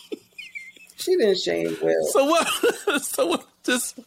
[0.96, 2.06] She didn't shame Will.
[2.12, 2.46] So what?
[3.02, 3.44] So what?
[3.64, 3.98] Just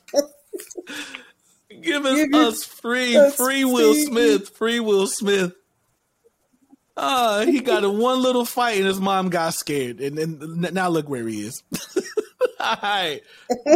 [1.69, 5.53] giving Give us free, free Will Smith, free Will Smith.
[6.95, 10.89] Uh, he got in one little fight and his mom got scared, and, and now
[10.89, 11.63] look where he is.
[12.59, 13.21] All right,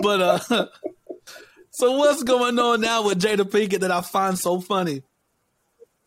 [0.02, 0.68] but uh,
[1.72, 5.04] so what's going on now with Jada Pinkett that I find so funny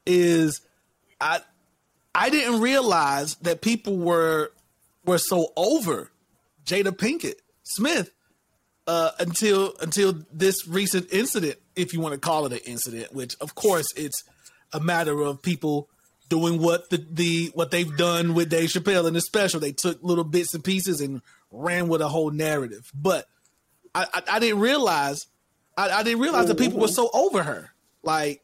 [0.06, 0.60] is
[1.20, 1.40] I
[2.14, 4.50] I didn't realize that people were
[5.04, 6.10] were so over
[6.64, 8.13] Jada Pinkett Smith
[8.86, 13.14] uh, until until this recent incident, if you want to call it an incident.
[13.14, 14.22] Which, of course, it's
[14.72, 15.88] a matter of people
[16.28, 19.60] doing what the, the what they've done with Dave Chappelle in the special.
[19.60, 22.90] They took little bits and pieces and ran with a whole narrative.
[22.94, 23.26] But
[23.94, 25.26] I, I, I didn't realize
[25.76, 27.70] I, I, didn't realize that people were so over her.
[28.02, 28.42] Like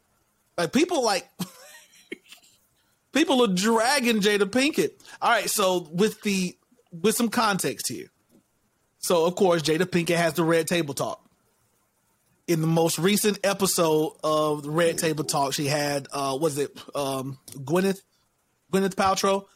[0.57, 1.29] like people like
[3.13, 4.93] people are dragging Jada Pinkett.
[5.21, 6.57] All right, so with the
[6.93, 8.07] with some context here.
[9.01, 11.25] So of course Jada Pinkett has the Red Table Talk.
[12.47, 16.79] In the most recent episode of the Red Table Talk, she had uh was it
[16.95, 18.01] um Gwyneth
[18.73, 19.47] Gwyneth Paltrow?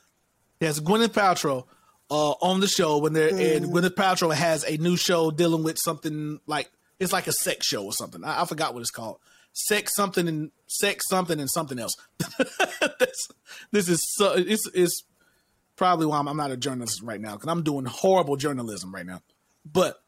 [0.61, 1.67] Yes, Gwyneth Paltrow
[2.11, 3.57] uh on the show when they're mm.
[3.57, 7.67] and Gwyneth Paltrow has a new show dealing with something like it's like a sex
[7.67, 8.25] show or something.
[8.25, 9.19] I, I forgot what it's called.
[9.53, 11.95] Sex something and sex something and something else.
[12.99, 13.29] this,
[13.71, 15.05] this is so it's it's
[15.77, 19.07] probably why I'm, I'm not a journalist right now because I'm doing horrible journalism right
[19.07, 19.21] now.
[19.65, 20.01] But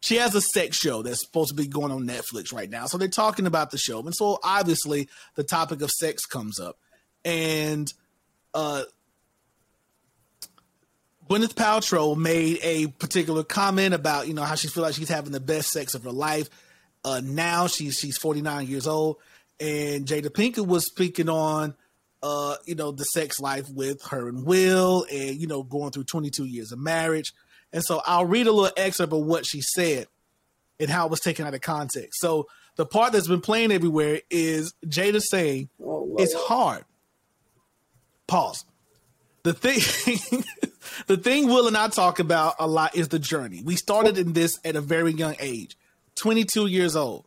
[0.00, 2.86] she has a sex show that's supposed to be going on Netflix right now.
[2.86, 4.00] So they're talking about the show.
[4.00, 6.78] And so obviously the topic of sex comes up.
[7.24, 7.92] And
[8.54, 8.84] uh
[11.28, 15.32] Gwyneth Paltrow made a particular comment about, you know, how she feels like she's having
[15.32, 16.48] the best sex of her life.
[17.04, 19.16] Uh now she's she's 49 years old.
[19.58, 21.74] And Jada Pinkett was speaking on
[22.22, 26.04] uh, you know, the sex life with her and Will and, you know, going through
[26.04, 27.32] 22 years of marriage.
[27.76, 30.06] And so I'll read a little excerpt of what she said
[30.80, 32.18] and how it was taken out of context.
[32.18, 36.86] So the part that's been playing everywhere is Jada saying oh, it's hard.
[38.26, 38.64] Pause.
[39.42, 39.74] The thing
[41.06, 43.60] the thing Will and I talk about a lot is the journey.
[43.62, 45.76] We started in this at a very young age,
[46.14, 47.26] 22 years old.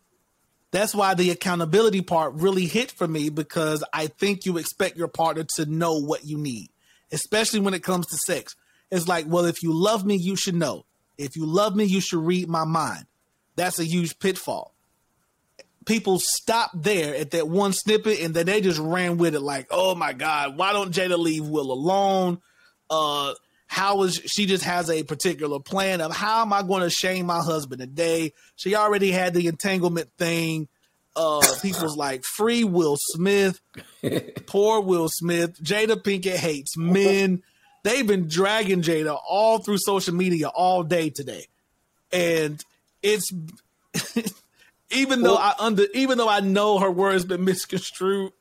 [0.72, 5.10] That's why the accountability part really hit for me because I think you expect your
[5.10, 6.70] partner to know what you need,
[7.12, 8.56] especially when it comes to sex.
[8.92, 10.86] It's like, well, if you love me, you should know.
[11.18, 13.06] If you love me, you should read my mind.
[13.56, 14.74] That's a huge pitfall.
[15.86, 19.68] People stop there at that one snippet and then they just ran with it like,
[19.72, 22.40] oh my God, why don't Jada leave Will alone?
[22.90, 23.34] Uh,
[23.68, 27.28] how is she just has a particular plan of how am I going to shame
[27.28, 28.34] my husband today?
[28.56, 30.68] She already had the entanglement thing.
[31.16, 33.60] Uh, people's like free Will Smith,
[34.46, 35.62] poor Will Smith.
[35.62, 37.44] Jada Pinkett hates men
[37.84, 41.46] they've been dragging Jada all through social media all day today,
[42.12, 42.64] and
[43.02, 43.32] it's
[44.92, 48.32] even though I under even though I know her words been misconstrued,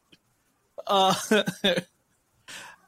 [0.87, 1.14] uh,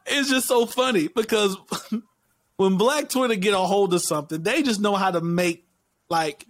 [0.07, 1.57] it's just so funny because
[2.57, 5.67] when Black Twitter get a hold of something, they just know how to make
[6.09, 6.47] like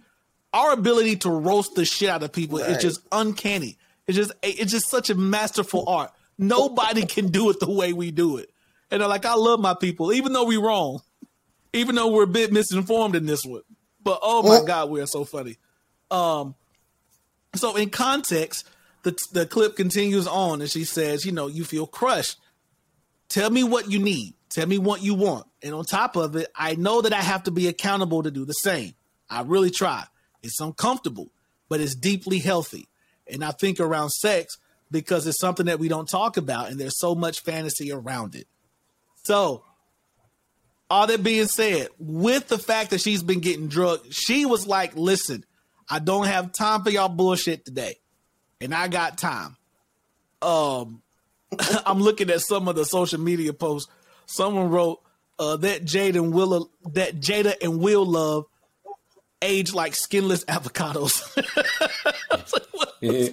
[0.53, 2.71] our ability to roast the shit out of people right.
[2.71, 3.77] is just uncanny.
[4.07, 6.11] It's just it's just such a masterful art.
[6.37, 8.49] Nobody can do it the way we do it.
[8.91, 11.01] And they're like, I love my people, even though we wrong,
[11.73, 13.61] even though we're a bit misinformed in this one.
[14.03, 15.57] But oh my God, we are so funny.
[16.09, 16.55] Um,
[17.55, 18.67] so in context,
[19.03, 22.37] the the clip continues on, and she says, "You know, you feel crushed.
[23.29, 24.33] Tell me what you need.
[24.49, 25.47] Tell me what you want.
[25.63, 28.43] And on top of it, I know that I have to be accountable to do
[28.43, 28.93] the same.
[29.29, 30.03] I really try.
[30.43, 31.31] It's uncomfortable,
[31.69, 32.89] but it's deeply healthy.
[33.31, 34.57] And I think around sex
[34.89, 38.47] because it's something that we don't talk about, and there's so much fantasy around it.
[39.23, 39.63] So,
[40.89, 44.95] all that being said, with the fact that she's been getting drugged, she was like,
[44.95, 45.45] listen,
[45.89, 47.95] I don't have time for y'all bullshit today.
[48.59, 49.57] And I got time.
[50.41, 51.01] Um,
[51.85, 53.91] I'm looking at some of the social media posts.
[54.25, 55.01] Someone wrote
[55.39, 58.45] uh, that Jada and Will that Jada and Will love
[59.41, 61.35] age like skinless avocados.
[62.77, 63.29] like, There's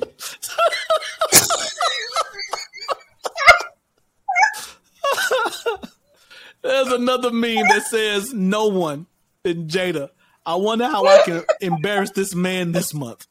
[6.99, 9.07] another meme that says no one
[9.45, 10.11] in Jada.
[10.45, 13.27] I wonder how I can embarrass this man this month.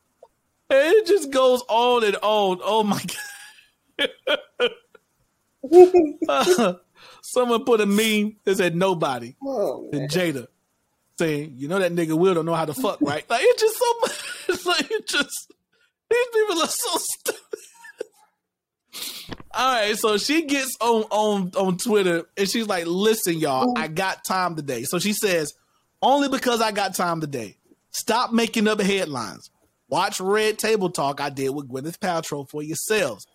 [0.70, 2.60] And it just goes on and on.
[2.64, 3.04] Oh my
[4.00, 4.10] god.
[6.30, 6.74] uh,
[7.24, 10.48] someone put a meme that said nobody oh, and Jada
[11.18, 13.28] saying, you know that nigga Will don't know how to fuck, right?
[13.30, 15.52] Like it's just so much it's like it just
[16.10, 17.42] these people are so stupid.
[19.52, 23.88] All right, so she gets on on on Twitter and she's like, "Listen, y'all, I
[23.88, 25.54] got time today." So she says,
[26.02, 27.58] "Only because I got time today.
[27.92, 29.50] Stop making up headlines.
[29.90, 33.26] Watch Red Table Talk I did with Gwyneth Paltrow for yourselves.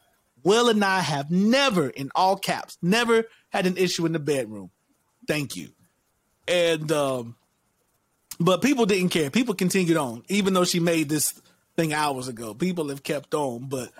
[0.44, 4.70] Will and I have never, in all caps, never had an issue in the bedroom.
[5.26, 5.68] Thank you.
[6.46, 7.36] And um,
[8.38, 9.30] but people didn't care.
[9.30, 11.32] People continued on, even though she made this
[11.76, 12.54] thing hours ago.
[12.54, 13.90] People have kept on, but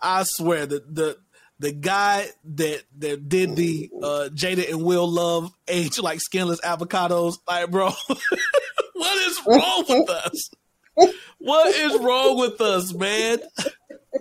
[0.00, 1.18] I swear that the
[1.58, 7.34] the guy that that did the uh, Jada and Will love age like skinless avocados,
[7.48, 7.90] like bro,
[8.94, 10.50] what is wrong with us?
[11.38, 13.38] What is wrong with us, man?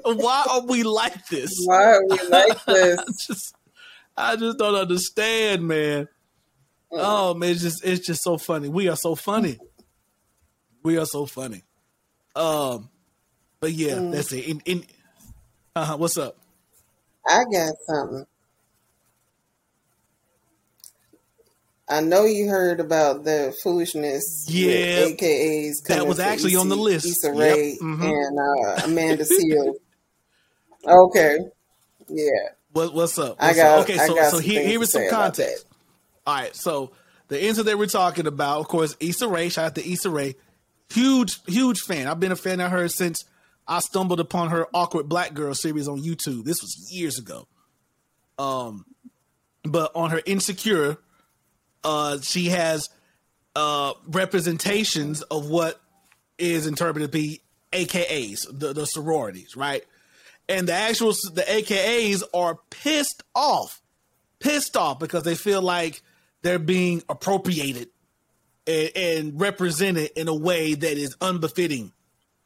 [0.04, 1.52] Why are we like this?
[1.66, 2.98] Why are we like this?
[3.00, 3.56] I just,
[4.18, 6.08] I just don't understand, man.
[6.92, 8.70] Oh man, it's just it's just so funny.
[8.70, 9.58] We are so funny.
[10.84, 11.64] We are so funny.
[12.36, 12.90] Um,
[13.60, 14.12] but yeah, Mm.
[14.12, 14.46] that's it.
[14.48, 14.86] In, in
[15.76, 16.38] uh-huh, what's up?
[17.28, 18.26] I got something.
[21.88, 25.06] I know you heard about the foolishness Yeah.
[25.06, 27.06] with AKAs That was actually on the list.
[27.06, 27.38] Issa Yep.
[27.38, 28.04] Rae Mhm.
[28.04, 29.76] and uh, Amanda Seales.
[30.88, 31.38] okay,
[32.08, 32.30] yeah,
[32.72, 33.36] What, what's up?
[33.40, 33.80] I got.
[33.80, 33.84] up?
[33.86, 35.66] Okay, I so got so here, here is some context.
[36.26, 36.92] All right, so
[37.28, 39.50] the incident we're talking about, of course, Issa Rae.
[39.50, 40.36] Shout out to Issa Rae.
[40.92, 42.08] Huge, huge fan.
[42.08, 43.26] I've been a fan of her since
[43.68, 46.44] I stumbled upon her awkward black girl series on YouTube.
[46.44, 47.48] This was years ago.
[48.38, 48.86] Um,
[49.64, 50.98] but on her Insecure,
[51.84, 52.90] uh, she has
[53.56, 55.80] uh representations of what
[56.38, 59.84] is interpreted to be AKAs, the, the sororities, right?
[60.48, 63.82] And the actual the AKAs are pissed off,
[64.40, 66.02] pissed off because they feel like
[66.42, 67.90] they're being appropriated
[68.68, 71.92] and, and represented in a way that is unbefitting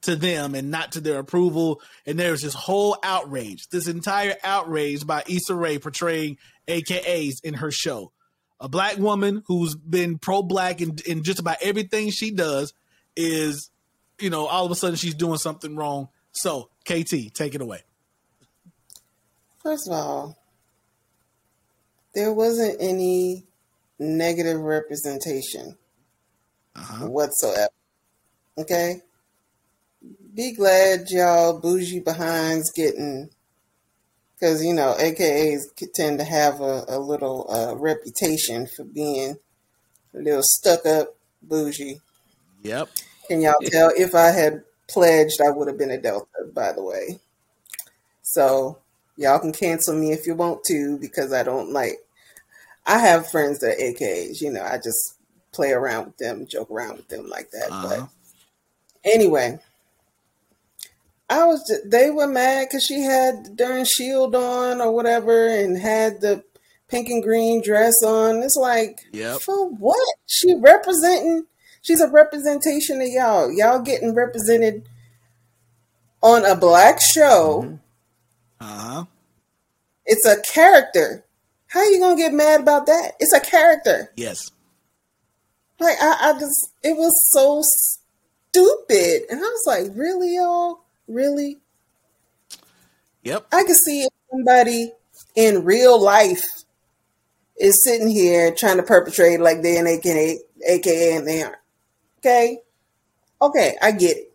[0.02, 1.82] to them and not to their approval.
[2.06, 7.72] And there's this whole outrage, this entire outrage by Issa Rae portraying AKAs in her
[7.72, 8.12] show.
[8.62, 12.74] A black woman who's been pro black in, in just about everything she does
[13.16, 13.70] is,
[14.20, 16.10] you know, all of a sudden she's doing something wrong.
[16.32, 17.84] So, KT, take it away.
[19.64, 20.38] First of all,
[22.16, 23.46] there wasn't any
[23.98, 25.78] negative representation
[26.76, 27.08] Uh-huh.
[27.08, 27.70] whatsoever.
[28.58, 29.02] Okay?
[30.40, 33.30] Be glad y'all bougie behinds getting,
[34.34, 39.36] because, you know, AKAs tend to have a, a little uh, reputation for being
[40.14, 42.00] a little stuck up bougie.
[42.64, 42.88] Yep.
[43.28, 46.84] Can y'all tell if I had pledged, I would have been a Delta, by the
[46.84, 47.20] way.
[48.22, 48.78] So
[49.18, 51.98] y'all can cancel me if you want to because I don't like.
[52.86, 54.40] I have friends that are AKs.
[54.40, 55.18] You know, I just
[55.52, 57.68] play around with them, joke around with them like that.
[57.70, 57.88] Uh-huh.
[57.90, 58.10] But
[59.04, 59.60] anyway,
[61.30, 61.64] I was.
[61.68, 66.22] Just, they were mad because she had the darn shield on or whatever, and had
[66.22, 66.44] the
[66.88, 68.42] pink and green dress on.
[68.42, 69.42] It's like, Yep.
[69.42, 70.08] for what?
[70.26, 71.46] She representing.
[71.82, 73.52] She's a representation of y'all.
[73.52, 74.88] Y'all getting represented
[76.22, 77.80] on a black show.
[78.60, 79.06] Uh-huh.
[80.06, 81.24] It's a character.
[81.68, 83.12] How you gonna get mad about that?
[83.20, 84.12] It's a character.
[84.18, 84.50] Yes.
[85.80, 91.58] Like I, I just, it was so stupid, and I was like, really, y'all, really?
[93.24, 93.48] Yep.
[93.52, 94.94] I could see if somebody
[95.36, 96.44] in real life
[97.60, 101.56] is sitting here trying to perpetrate like they're an AKA, AKA and they aren't.
[102.20, 102.60] Okay,
[103.42, 104.34] okay, I get it,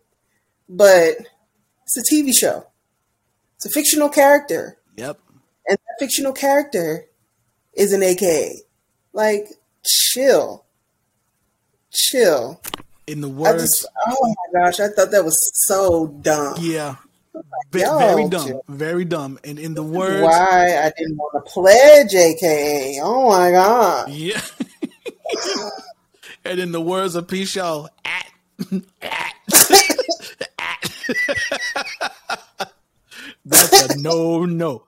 [0.69, 1.15] but
[1.83, 2.67] it's a TV show.
[3.55, 4.77] It's a fictional character.
[4.97, 5.19] Yep.
[5.67, 7.05] and that fictional character
[7.73, 8.61] is an AKA.
[9.13, 9.49] Like,
[9.85, 10.65] chill,
[11.91, 12.61] chill.
[13.07, 16.55] In the I words, just, oh my gosh, I thought that was so dumb.
[16.59, 16.95] yeah.
[17.71, 18.61] Very dumb.
[18.69, 19.37] Very dumb.
[19.43, 22.99] And in the words, Why I didn't want to pledge AKA?
[23.03, 24.09] Oh my god!
[24.09, 24.41] Yeah.
[26.45, 27.43] and in the words of P.
[27.45, 28.27] Shaw, at,
[29.01, 29.33] at,
[30.59, 30.91] at.
[33.45, 34.83] That's a no no.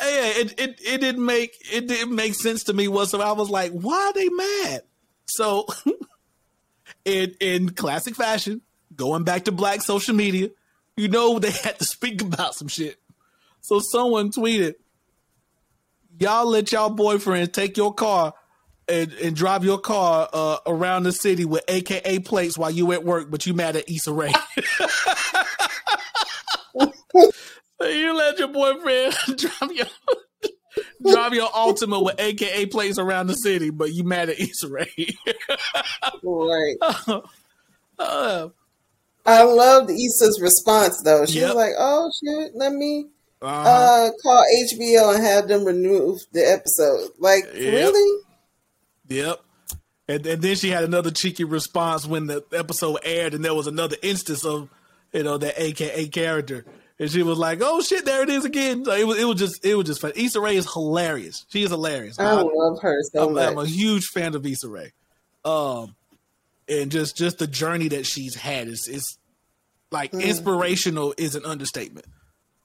[0.00, 3.28] Yeah, it, it it didn't make it didn't make sense to me whatsoever.
[3.28, 4.82] I was like, why are they mad?
[5.26, 5.66] So
[7.04, 8.62] in in classic fashion,
[8.94, 10.50] going back to black social media,
[10.96, 12.98] you know they had to speak about some shit.
[13.60, 14.74] So someone tweeted,
[16.18, 18.34] y'all let y'all boyfriends take your car
[18.88, 23.04] and, and drive your car uh, around the city with AKA plates while you at
[23.04, 24.32] work, but you mad at Issa Rae.
[27.80, 29.86] So you let your boyfriend drive your
[31.04, 35.16] drive your Altima with AKA plates around the city, but you mad at Issa Rae.
[36.22, 36.76] Right.
[37.98, 38.48] uh,
[39.26, 41.26] I loved Issa's response though.
[41.26, 41.48] She Yep.
[41.48, 43.06] was like, "Oh shit, let me
[43.42, 43.68] uh-huh.
[43.68, 47.54] uh call HBO and have them remove the episode." Like, Yep.
[47.54, 48.22] really?
[49.08, 49.40] Yep.
[50.08, 53.66] And, and then she had another cheeky response when the episode aired, and there was
[53.66, 54.68] another instance of
[55.12, 56.64] you know, that AKA character.
[57.00, 59.38] And she was like, "Oh shit, there it is again." So it was, it was
[59.38, 60.12] just, it was just fun.
[60.14, 61.46] Issa Rae is hilarious.
[61.48, 62.18] She is hilarious.
[62.20, 63.48] I, I love her so I'm, much.
[63.48, 64.92] I'm a huge fan of Issa Rae,
[65.42, 65.96] um,
[66.68, 69.16] and just just the journey that she's had is is
[69.90, 70.22] like mm.
[70.22, 72.04] inspirational is an understatement.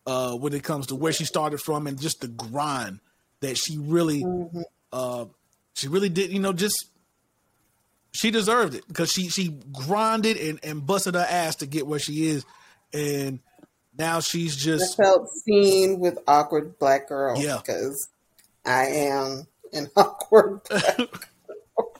[0.05, 2.99] Uh, when it comes to where she started from and just the grind
[3.39, 4.61] that she really, mm-hmm.
[4.91, 5.25] uh,
[5.75, 6.31] she really did.
[6.31, 6.89] You know, just
[8.11, 11.99] she deserved it because she she grinded and and busted her ass to get where
[11.99, 12.45] she is,
[12.93, 13.39] and
[13.97, 17.37] now she's just I felt seen with awkward black girl.
[17.37, 18.07] Yeah, because
[18.65, 21.93] I am an awkward black girl.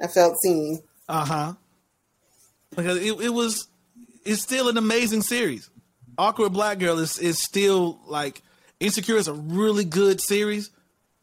[0.00, 0.82] I felt seen.
[1.08, 1.52] Uh huh.
[2.70, 3.66] Because it, it was,
[4.24, 5.68] it's still an amazing series.
[6.16, 8.42] Awkward Black Girl is is still like
[8.80, 10.70] Insecure is a really good series.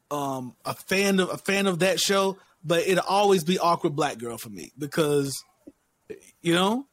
[0.10, 4.18] Um, a fan of a fan of that show, but it'll always be Awkward Black
[4.18, 5.44] Girl for me because,
[6.42, 6.88] you know,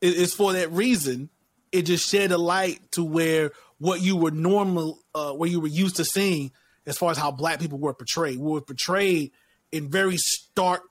[0.00, 1.28] it, it's for that reason
[1.72, 5.68] it just shed a light to where what you were normal, uh, where you were
[5.68, 6.52] used to seeing
[6.86, 8.38] as far as how black people were portrayed.
[8.38, 9.32] We were portrayed
[9.72, 10.82] in very stark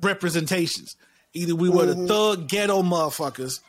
[0.00, 0.96] representations.
[1.32, 2.02] Either we were mm-hmm.
[2.02, 3.60] the thug ghetto motherfuckers,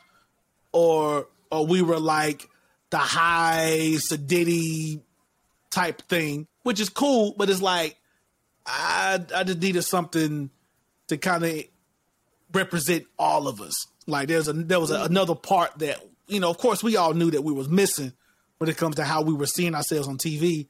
[0.71, 2.47] or or we were like
[2.89, 5.01] the high sedity
[5.69, 7.97] type thing, which is cool, but it's like
[8.65, 10.49] I I just needed something
[11.07, 11.63] to kind of
[12.53, 13.87] represent all of us.
[14.07, 17.13] Like there's a there was a, another part that you know, of course, we all
[17.13, 18.13] knew that we was missing
[18.57, 20.67] when it comes to how we were seeing ourselves on TV.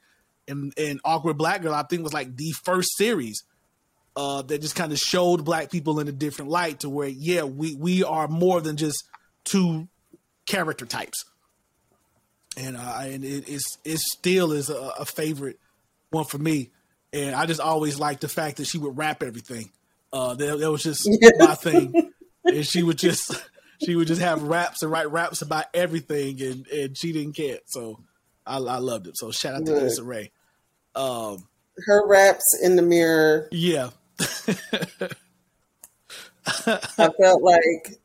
[0.48, 3.44] And and awkward black girl, I think was like the first series
[4.16, 7.42] uh, that just kind of showed black people in a different light to where yeah,
[7.42, 9.04] we we are more than just
[9.44, 9.88] two
[10.46, 11.24] character types.
[12.56, 15.60] And uh, and it, it's it still is a, a favorite
[16.10, 16.70] one for me.
[17.12, 19.70] And I just always liked the fact that she would rap everything.
[20.12, 21.08] Uh, that, that was just
[21.38, 22.12] my thing
[22.48, 23.32] and she would just
[23.84, 27.58] she would just have raps and write raps about everything, and and she didn't care.
[27.66, 28.00] So
[28.46, 29.16] I, I loved it.
[29.16, 30.30] So shout out to Issa Rae.
[30.94, 31.46] Um,
[31.86, 33.48] Her raps in the mirror.
[33.52, 33.90] Yeah.
[36.66, 37.98] I felt like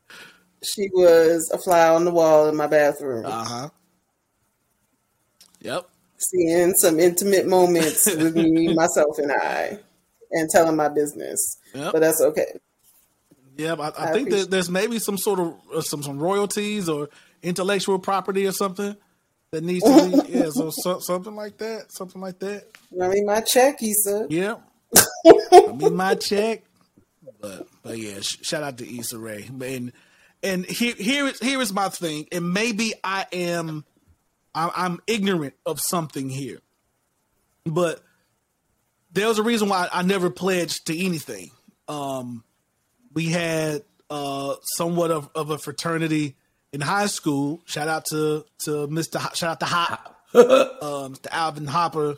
[0.62, 3.24] she was a fly on the wall in my bathroom.
[3.26, 3.68] Uh huh.
[5.60, 5.88] Yep.
[6.18, 9.78] Seeing some intimate moments with me, myself, and I,
[10.30, 11.58] and telling my business.
[11.74, 11.92] Yep.
[11.92, 12.58] But that's okay.
[13.56, 16.88] Yeah, I, I, I think that there's maybe some sort of uh, some some royalties
[16.88, 17.08] or
[17.42, 18.96] intellectual property or something
[19.52, 22.64] that needs to be yeah, so, so, something like that, something like that.
[23.00, 24.26] I mean, my check, he said.
[24.30, 24.56] Yeah,
[25.26, 26.62] I mean my check.
[27.40, 29.48] But but yeah, sh- shout out to Issa Rae.
[29.62, 29.92] And
[30.42, 33.84] and here here is here is my thing, and maybe I am
[34.54, 36.60] I'm, I'm ignorant of something here,
[37.64, 38.00] but
[39.12, 41.50] there was a reason why I never pledged to anything.
[41.86, 42.42] Um,
[43.14, 46.36] we had uh, somewhat of, of a fraternity
[46.72, 47.62] in high school.
[47.64, 49.20] Shout out to to Mr.
[49.20, 51.28] Ho- shout out to Hop, uh, Mr.
[51.30, 52.16] Alvin Hopper.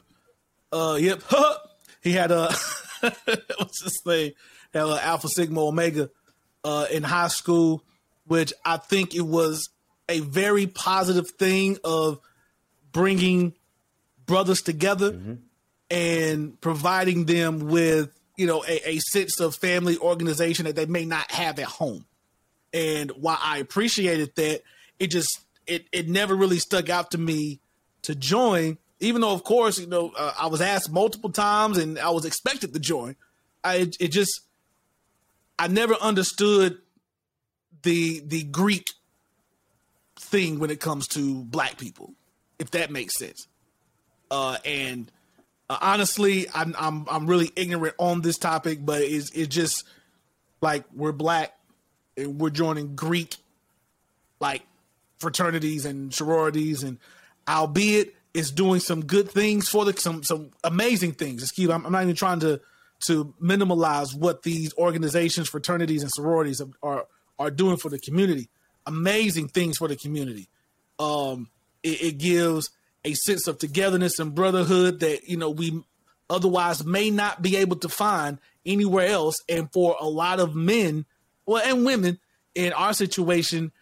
[0.72, 1.22] Uh, yep,
[2.02, 2.52] he had a
[3.00, 4.32] what's this thing?
[4.72, 6.10] Had a Alpha Sigma Omega
[6.64, 7.82] uh, in high school,
[8.26, 9.68] which I think it was
[10.08, 12.20] a very positive thing of
[12.92, 13.54] bringing
[14.24, 15.34] brothers together mm-hmm.
[15.90, 21.04] and providing them with you know, a, a sense of family organization that they may
[21.04, 22.04] not have at home.
[22.72, 24.62] And while I appreciated that,
[24.98, 27.60] it just it it never really stuck out to me
[28.02, 28.78] to join.
[29.00, 32.24] Even though, of course, you know, uh, I was asked multiple times and I was
[32.24, 33.16] expected to join.
[33.64, 34.40] I it just
[35.58, 36.78] I never understood
[37.82, 38.86] the the Greek
[40.18, 42.14] thing when it comes to black people,
[42.58, 43.48] if that makes sense.
[44.30, 45.10] Uh, and
[45.68, 49.84] uh, honestly, I'm I'm I'm really ignorant on this topic, but it's it's just
[50.60, 51.56] like we're black
[52.16, 53.36] and we're joining Greek
[54.40, 54.62] like
[55.18, 56.98] fraternities and sororities, and
[57.48, 61.42] albeit it's doing some good things for the some some amazing things.
[61.42, 62.60] Excuse, I'm, I'm not even trying to
[63.06, 67.06] to minimalize what these organizations, fraternities, and sororities are
[67.38, 68.48] are doing for the community.
[68.86, 70.48] Amazing things for the community.
[70.98, 71.48] Um,
[71.82, 72.70] it, it gives
[73.06, 75.82] a sense of togetherness and brotherhood that you know we
[76.28, 79.36] otherwise may not be able to find anywhere else.
[79.48, 81.06] And for a lot of men
[81.46, 82.18] well and women
[82.54, 83.72] in our situation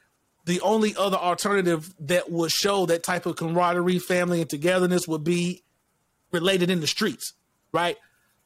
[0.47, 5.25] the only other alternative that would show that type of camaraderie family and togetherness would
[5.25, 5.63] be
[6.31, 7.33] related in the streets
[7.73, 7.97] right?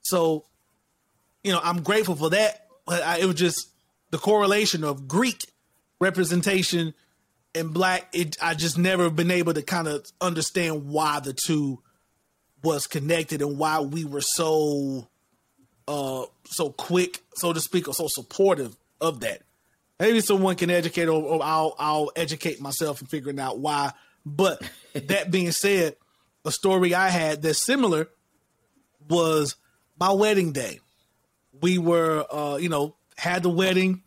[0.00, 0.44] So
[1.42, 3.68] you know i'm grateful for that but I, it was just
[4.10, 5.46] the correlation of greek
[6.00, 6.94] representation
[7.54, 11.82] and black, it I just never been able to kind of understand why the two
[12.62, 15.08] was connected and why we were so
[15.86, 19.42] uh so quick, so to speak, or so supportive of that.
[20.00, 23.92] Maybe someone can educate, or, or I'll I'll educate myself in figuring out why.
[24.24, 25.96] But that being said,
[26.44, 28.08] a story I had that's similar
[29.08, 29.56] was
[29.98, 30.80] my wedding day.
[31.60, 34.02] We were, uh, you know, had the wedding,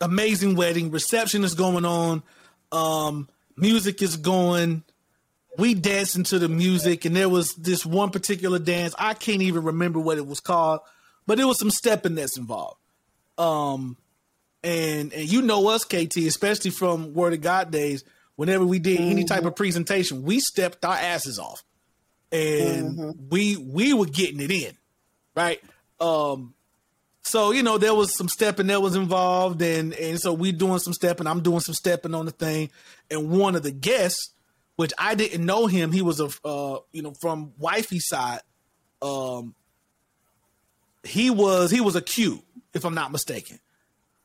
[0.00, 0.90] amazing wedding.
[0.90, 2.22] Reception is going on,
[2.72, 4.84] um, music is going.
[5.58, 8.94] We dancing to the music, and there was this one particular dance.
[8.98, 10.80] I can't even remember what it was called,
[11.26, 12.78] but there was some stepping that's involved.
[13.36, 13.96] Um,
[14.62, 18.04] and and you know us, KT, especially from Word of God days.
[18.36, 21.62] Whenever we did any type of presentation, we stepped our asses off,
[22.32, 24.76] and we we were getting it in,
[25.34, 25.62] right?
[26.00, 26.54] Um,
[27.22, 30.78] so you know there was some stepping that was involved, and and so we doing
[30.78, 31.26] some stepping.
[31.26, 32.70] I'm doing some stepping on the thing,
[33.10, 34.30] and one of the guests,
[34.76, 38.40] which I didn't know him, he was a uh, you know from wifey side.
[39.02, 39.54] Um,
[41.04, 42.42] he was he was a Q,
[42.72, 43.58] if I'm not mistaken,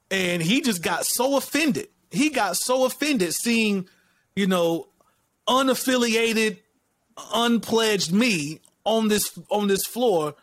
[0.09, 1.89] and he just got so offended.
[2.11, 3.89] He got so offended seeing,
[4.35, 4.87] you know,
[5.49, 6.59] unaffiliated,
[7.33, 10.35] unpledged me on this on this floor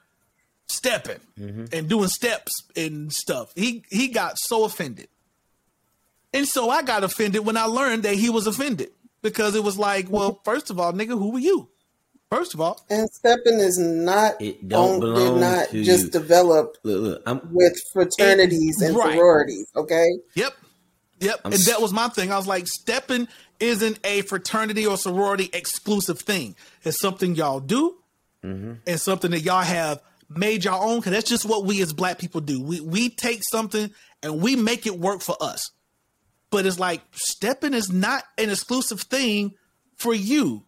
[0.72, 3.52] stepping and doing steps and stuff.
[3.54, 5.08] He he got so offended.
[6.34, 9.78] And so I got offended when I learned that he was offended because it was
[9.78, 11.68] like, well, first of all, nigga, who were you?
[12.30, 16.04] First of all, And stepping is not It don't on- belong did not to just
[16.04, 16.10] you.
[16.10, 19.12] develop Look, look, I'm with fraternities and Right.
[19.14, 19.66] sororities.
[19.76, 20.54] Okay, Yep.
[21.20, 21.40] Yep.
[21.44, 22.32] I'm and that was my thing.
[22.32, 23.28] I was like, stepping
[23.60, 26.56] isn't a fraternity or sorority exclusive thing.
[26.82, 27.98] It's something y'all do
[28.42, 28.72] Mm-hmm.
[28.86, 30.00] and something that y'all have
[30.36, 32.62] made your own because that's just what we as black people do.
[32.62, 33.90] We we take something
[34.22, 35.70] and we make it work for us.
[36.50, 39.54] But it's like stepping is not an exclusive thing
[39.96, 40.64] for you.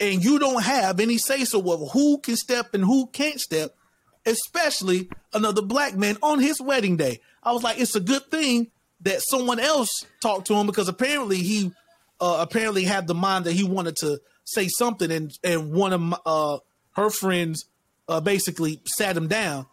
[0.00, 3.76] And you don't have any say so of who can step and who can't step,
[4.24, 7.20] especially another black man on his wedding day.
[7.42, 8.70] I was like, it's a good thing
[9.02, 11.72] that someone else talked to him because apparently he
[12.20, 16.00] uh, apparently had the mind that he wanted to say something, and and one of
[16.00, 16.58] my, uh,
[16.92, 17.66] her friends
[18.10, 19.66] uh, basically sat him down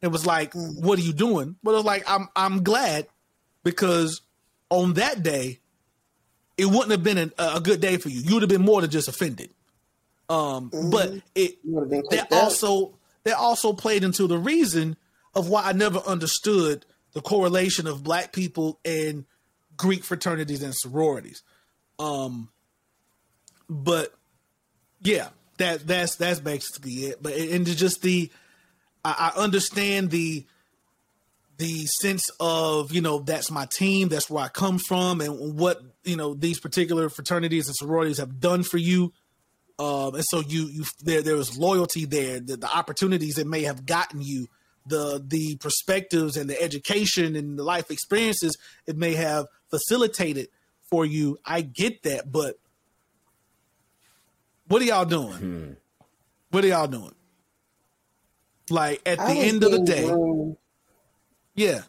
[0.00, 3.06] and was like, "What are you doing?" But I was like, "I'm I'm glad
[3.62, 4.22] because
[4.70, 5.60] on that day,
[6.56, 8.20] it wouldn't have been an, a good day for you.
[8.20, 9.50] You would have been more than just offended."
[10.28, 12.44] Um, but it you would have been that out.
[12.44, 14.96] also that also played into the reason
[15.34, 19.26] of why I never understood the correlation of black people and
[19.76, 21.42] Greek fraternities and sororities.
[21.98, 22.48] Um,
[23.68, 24.14] but
[25.02, 25.28] yeah,
[25.58, 27.22] that that's that's basically it.
[27.22, 28.30] But and just the
[29.04, 30.46] I, I understand the
[31.58, 35.80] the sense of you know that's my team, that's where I come from, and what
[36.04, 39.12] you know these particular fraternities and sororities have done for you.
[39.78, 43.62] Um, and so you you there there was loyalty there, the, the opportunities it may
[43.62, 44.48] have gotten you,
[44.86, 50.48] the the perspectives and the education and the life experiences it may have facilitated
[50.90, 51.38] for you.
[51.44, 52.56] I get that, but
[54.72, 55.76] what are y'all doing?
[56.50, 57.14] What are y'all doing?
[58.70, 60.56] Like at the I was end of the day, groomed-
[61.54, 61.82] yeah.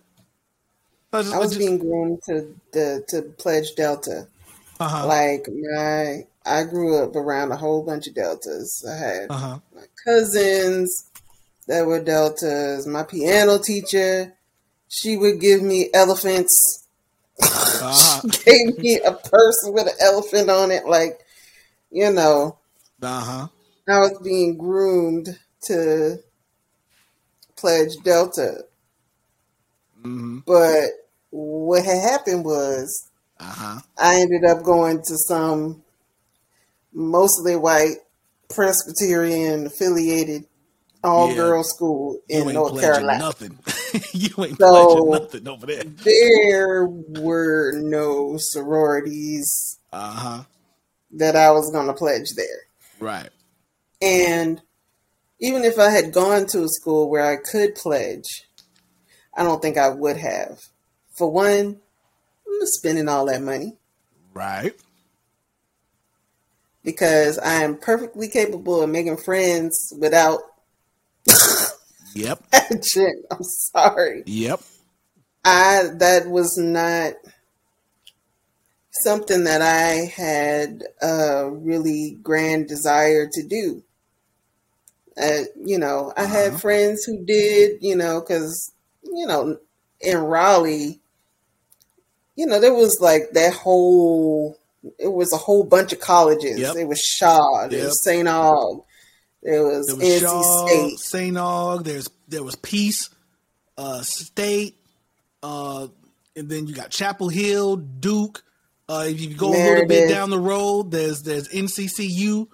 [1.13, 4.27] I just, I was being groomed to the to pledge Delta.
[4.81, 8.83] uh-huh, Like my, I grew up around a whole bunch of Deltas.
[8.85, 9.59] I had uh-huh.
[9.73, 11.09] my cousins
[11.67, 12.85] that were Deltas.
[12.85, 14.33] My piano teacher,
[14.89, 16.85] she would give me elephants.
[17.85, 18.21] Uh-huh.
[18.45, 20.85] Gave me a purse with an elephant on it.
[20.85, 21.19] Like,
[21.91, 22.57] you know,
[23.03, 23.47] Uh-huh.
[23.89, 25.27] I was being groomed
[25.67, 26.17] to
[27.55, 28.63] pledge Delta.
[30.01, 30.39] Mm-hmm.
[30.45, 30.89] But
[31.29, 33.79] what had happened was Uh-huh.
[33.97, 35.83] I ended up going to some
[36.93, 37.97] mostly white
[38.49, 40.45] Presbyterian affiliated
[41.03, 41.35] all Yeah.
[41.35, 43.19] girls school You in ain't North pledging Carolina.
[43.19, 43.59] nothing.
[44.13, 45.83] you ain't So- pledging nothing over there.
[45.83, 50.43] There were no sororities Uh-huh.
[51.11, 52.67] that I was going to pledge there.
[53.03, 53.29] Right.
[54.01, 54.61] And
[55.39, 58.47] even if I had gone to a school where I could pledge,
[59.35, 60.59] I don't think I would have.
[61.17, 61.81] For one,
[62.47, 63.73] I'm not spending all that money
[64.33, 64.73] Right.
[66.83, 70.39] because I am perfectly capable of making friends without
[72.15, 72.43] Yep.
[72.53, 74.23] I'm sorry.
[74.27, 74.61] Yep.
[75.43, 77.13] I that was not
[79.03, 83.83] something that I had a really grand desire to do.
[85.21, 86.33] Uh, you know, I Uh-huh.
[86.33, 88.71] had friends who did, you know, because
[89.03, 89.57] you know,
[90.01, 90.99] in Raleigh,
[92.35, 94.57] you know, there was like that whole.
[94.99, 96.59] It was a whole bunch of colleges.
[96.59, 96.75] Yep.
[96.75, 97.87] It was Shaw, there Yep.
[97.87, 98.27] was St.
[98.27, 98.83] Aug,
[99.41, 100.99] there was, There was NC Shaw, State.
[100.99, 101.37] St.
[101.37, 103.09] Aug, there's there was Peace,
[103.77, 104.75] uh State,
[105.43, 105.87] uh
[106.35, 108.43] and then you got Chapel Hill, Duke.
[108.89, 109.65] Uh, if you go Meredith.
[109.65, 112.47] a little bit down the road, there's there's NCCU.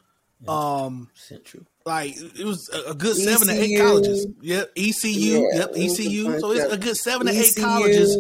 [0.47, 1.63] Um, Central.
[1.85, 3.23] Like it was a, good ECU.
[3.23, 4.27] seven to eight colleges.
[4.41, 5.09] Yep, ECU.
[5.11, 6.39] Yeah, yep, ECU.
[6.39, 8.15] So it's a good seven to eight colleges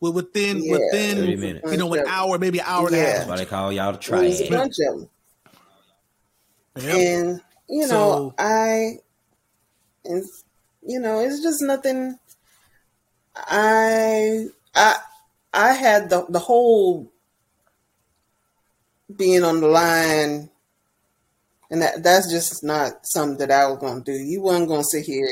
[0.00, 2.96] within yeah, within you know an hour, maybe an hour yeah.
[2.96, 3.16] and a half.
[3.16, 4.40] That's why they call y'all to try it.
[4.40, 5.08] A bunch of them.
[6.76, 6.94] Yep.
[6.96, 8.92] And you know, so, I
[10.04, 10.24] and
[10.82, 12.18] you know, it's just nothing.
[13.36, 14.96] I I
[15.52, 17.12] I had the the whole
[19.16, 20.50] being on the line,
[21.70, 24.12] and that that's just not something that I was gonna do.
[24.12, 25.28] You weren't gonna sit here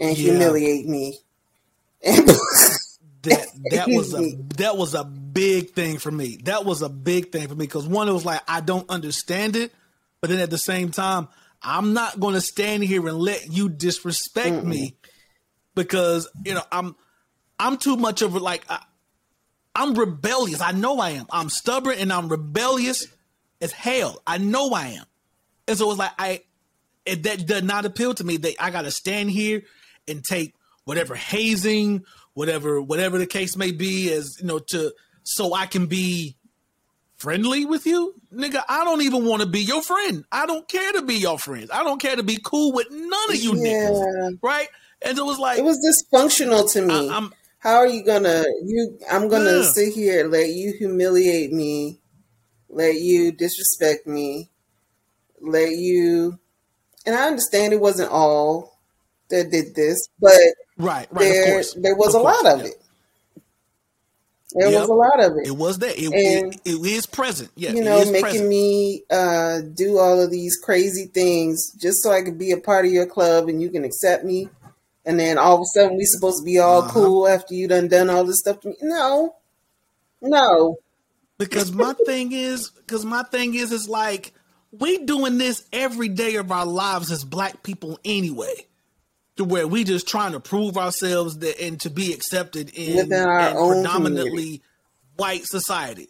[0.00, 0.32] and yeah.
[0.32, 1.18] humiliate me.
[2.02, 6.38] that that was a that was a big thing for me.
[6.44, 9.56] That was a big thing for me because one, it was like I don't understand
[9.56, 9.72] it,
[10.20, 11.28] but then at the same time,
[11.62, 14.94] I'm not going to stand here and let you disrespect mm me
[15.74, 16.96] because you know I'm
[17.58, 18.82] I'm too much of a like I,
[19.78, 20.60] I'm rebellious.
[20.60, 21.26] I know I am.
[21.30, 23.06] I'm stubborn and I'm rebellious
[23.60, 24.20] as hell.
[24.26, 25.04] I know I am.
[25.68, 26.42] And so it's like I
[27.06, 29.62] it, that does not appeal to me that I got to stand here
[30.08, 32.04] and take whatever hazing,
[32.34, 36.34] whatever whatever the case may be as you know to so I can be
[37.14, 38.64] friendly with you, nigga.
[38.68, 40.24] I don't even want to be your friend.
[40.32, 41.70] I don't care to be your friends.
[41.72, 43.90] I don't care to be cool with none of you yeah.
[43.90, 44.68] niggas, right?
[45.02, 47.10] And it was like it was dysfunctional to me.
[47.10, 47.28] I,
[47.58, 48.98] How are you gonna you?
[49.10, 49.70] I'm gonna yeah.
[49.72, 51.98] sit here, and let you humiliate me,
[52.68, 54.50] let you disrespect me,
[55.40, 56.38] let you.
[57.04, 58.78] And I understand it wasn't all
[59.30, 60.38] that did this, but
[60.76, 62.66] right, right there there was of a course, lot of yeah.
[62.68, 62.82] it.
[64.54, 64.80] There yep.
[64.80, 65.48] was a lot of it.
[65.48, 65.92] It was there.
[65.94, 67.50] It, and, it, it is present.
[67.54, 68.48] Yeah, you know, making present.
[68.48, 72.86] me uh, do all of these crazy things just so I could be a part
[72.86, 74.48] of your club and you can accept me.
[75.08, 76.92] And then all of a sudden we supposed to be all uh-huh.
[76.92, 78.76] cool after you done done all this stuff to me.
[78.82, 79.34] No,
[80.20, 80.76] no.
[81.38, 84.34] Because my thing is, because my thing is, is like
[84.70, 88.66] we doing this every day of our lives as black people anyway
[89.36, 93.82] to where we just trying to prove ourselves that and to be accepted in, own
[93.82, 94.62] predominantly community.
[95.16, 96.08] white society.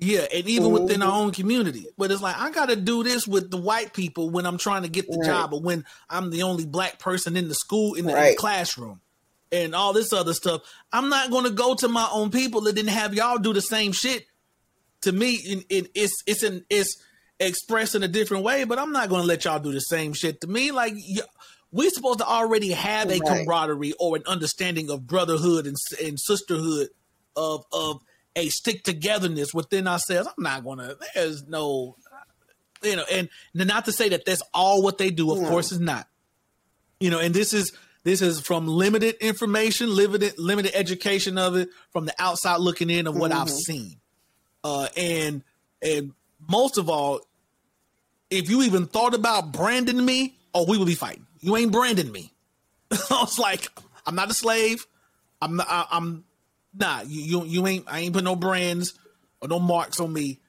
[0.00, 0.84] Yeah, and even mm-hmm.
[0.84, 1.86] within our own community.
[1.96, 4.82] But it's like I got to do this with the white people when I'm trying
[4.82, 5.26] to get the right.
[5.26, 8.24] job, or when I'm the only black person in the school in the, right.
[8.24, 9.00] in the classroom,
[9.50, 10.62] and all this other stuff.
[10.92, 13.60] I'm not going to go to my own people that didn't have y'all do the
[13.60, 14.26] same shit
[15.02, 15.40] to me.
[15.50, 17.02] And, and it's it's an it's
[17.40, 20.12] expressed in a different way, but I'm not going to let y'all do the same
[20.12, 20.70] shit to me.
[20.70, 20.94] Like
[21.70, 23.22] we're supposed to already have a right.
[23.22, 26.88] camaraderie or an understanding of brotherhood and, and sisterhood
[27.36, 28.00] of of
[28.36, 30.28] a stick togetherness within ourselves.
[30.36, 30.94] I'm not gonna.
[31.14, 31.96] There's no,
[32.82, 35.32] you know, and not to say that that's all what they do.
[35.32, 35.48] Of yeah.
[35.48, 36.06] course, it's not.
[37.00, 37.72] You know, and this is
[38.04, 43.06] this is from limited information, limited limited education of it from the outside looking in
[43.06, 43.42] of what mm-hmm.
[43.42, 43.96] I've seen,
[44.64, 45.42] uh, and
[45.82, 46.12] and
[46.48, 47.20] most of all,
[48.30, 52.10] if you even thought about branding me, oh, we would be fighting you ain't branding
[52.10, 52.32] me.
[52.90, 53.68] I was like,
[54.06, 54.86] I'm not a slave.
[55.40, 56.24] I'm not, I, am
[56.78, 57.02] nah.
[57.06, 57.84] You, you you ain't.
[57.88, 58.94] I ain't put no brands
[59.40, 60.40] or no marks on me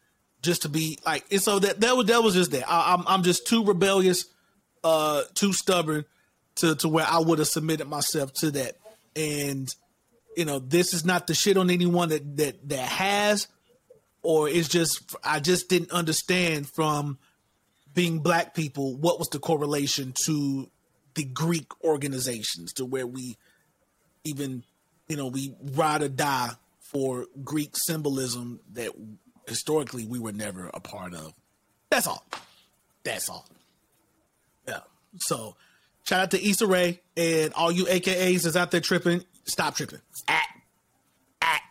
[0.41, 1.25] just to be like.
[1.31, 2.69] And so that that was that was just that.
[2.69, 4.25] I, I'm I'm just too rebellious,
[4.83, 6.05] uh, too stubborn
[6.55, 8.77] to to where I would have submitted myself to that.
[9.15, 9.73] And
[10.37, 13.47] you know, this is not the shit on anyone that that that has,
[14.21, 17.17] or it's just I just didn't understand from
[17.93, 20.69] being black people what was the correlation to
[21.15, 23.35] the Greek organizations to where we
[24.23, 24.63] even,
[25.09, 26.51] you know, we ride or die
[26.91, 28.91] for Greek symbolism that
[29.47, 31.33] historically we were never a part of.
[31.89, 32.23] That's all.
[33.03, 33.45] That's all.
[34.67, 34.81] Yeah.
[35.17, 35.55] So
[36.07, 39.23] shout out to Issa Rae and all you AKAs that's out there tripping.
[39.45, 39.99] Stop tripping.
[40.27, 40.47] At.
[41.41, 41.61] At.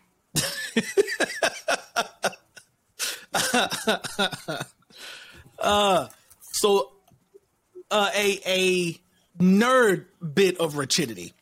[5.60, 6.08] uh
[6.52, 6.92] so
[7.90, 9.00] uh a a
[9.42, 11.32] nerd bit of rigidity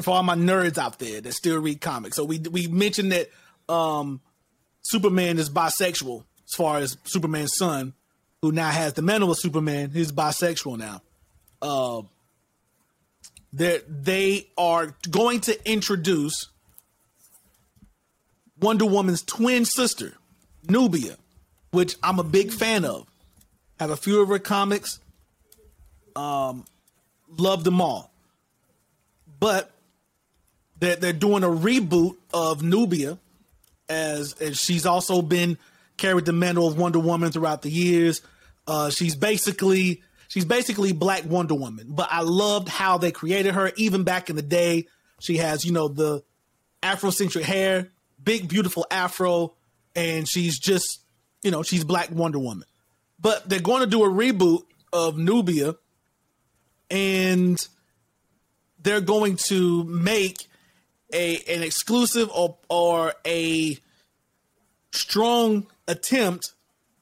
[0.00, 2.16] for all my nerds out there that still read comics.
[2.16, 3.30] So we we mentioned that
[3.72, 4.20] um,
[4.82, 7.94] Superman is bisexual as far as Superman's son,
[8.42, 9.90] who now has the mantle of Superman.
[9.90, 11.02] He's bisexual now.
[11.62, 12.02] Uh,
[13.52, 16.48] they they are going to introduce
[18.60, 20.14] Wonder Woman's twin sister,
[20.68, 21.16] Nubia,
[21.70, 23.06] which I'm a big fan of.
[23.78, 25.00] Have a few of her comics.
[26.14, 26.64] Um,
[27.36, 28.12] love them all.
[29.40, 29.73] But
[30.84, 33.18] they're, they're doing a reboot of Nubia
[33.88, 35.58] as, as she's also been
[35.96, 38.22] carried the mantle of Wonder Woman throughout the years.
[38.66, 41.86] Uh, she's basically she's basically Black Wonder Woman.
[41.90, 44.86] But I loved how they created her even back in the day.
[45.20, 46.22] She has, you know, the
[46.82, 47.90] Afrocentric hair,
[48.22, 49.54] big beautiful afro,
[49.94, 51.00] and she's just
[51.42, 52.66] you know she's Black Wonder Woman.
[53.20, 54.62] But they're going to do a reboot
[54.92, 55.76] of Nubia,
[56.90, 57.58] and
[58.82, 60.48] they're going to make
[61.14, 63.78] a an exclusive or or a
[64.92, 66.52] strong attempt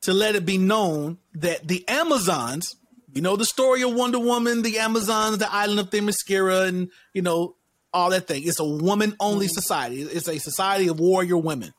[0.02, 2.76] to let it be known that the Amazons,
[3.12, 7.22] you know, the story of Wonder Woman, the Amazons, the island of Themyscira, and you
[7.22, 7.56] know
[7.92, 8.42] all that thing.
[8.46, 9.52] It's a woman only mm-hmm.
[9.52, 10.02] society.
[10.02, 11.72] It's a society of warrior women.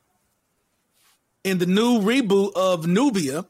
[1.44, 3.46] In the new reboot of Nubia,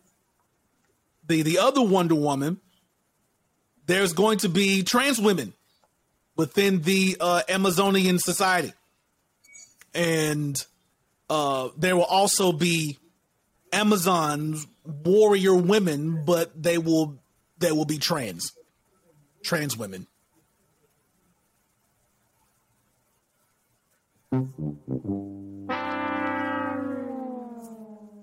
[1.28, 2.60] the the other Wonder Woman,
[3.86, 5.54] there's going to be trans women
[6.36, 8.74] within the uh, Amazonian society,
[9.94, 10.64] and
[11.30, 12.98] uh, there will also be
[13.72, 17.20] Amazons warrior women, but they will
[17.58, 18.52] they will be trans
[19.44, 20.08] trans women.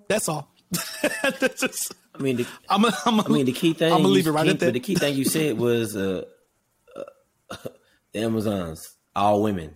[0.08, 0.52] That's all.
[1.22, 3.92] That's just, I mean, the, I'm a, I'm a, I mean, the key thing.
[3.92, 4.66] I'm gonna leave it right key- at that.
[4.66, 6.24] But the key thing you said was uh,
[6.96, 7.56] uh,
[8.12, 9.74] the Amazons, all women.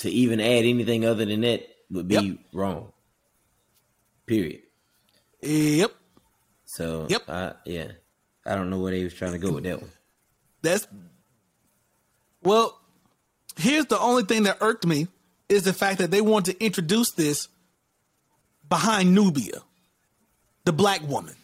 [0.00, 2.36] To even add anything other than that would be Yep.
[2.52, 2.92] wrong.
[4.26, 4.62] Period.
[5.42, 5.92] Yep,
[6.64, 7.22] So, Yep.
[7.30, 7.92] I, yeah,
[8.44, 9.90] I don't know where they was trying to go with that one.
[10.62, 10.86] that's
[12.42, 12.78] well.
[13.56, 15.08] Here's the only thing that irked me
[15.48, 17.48] is the fact that they want to introduce this
[18.68, 19.62] behind Nubia,
[20.64, 21.34] the black woman.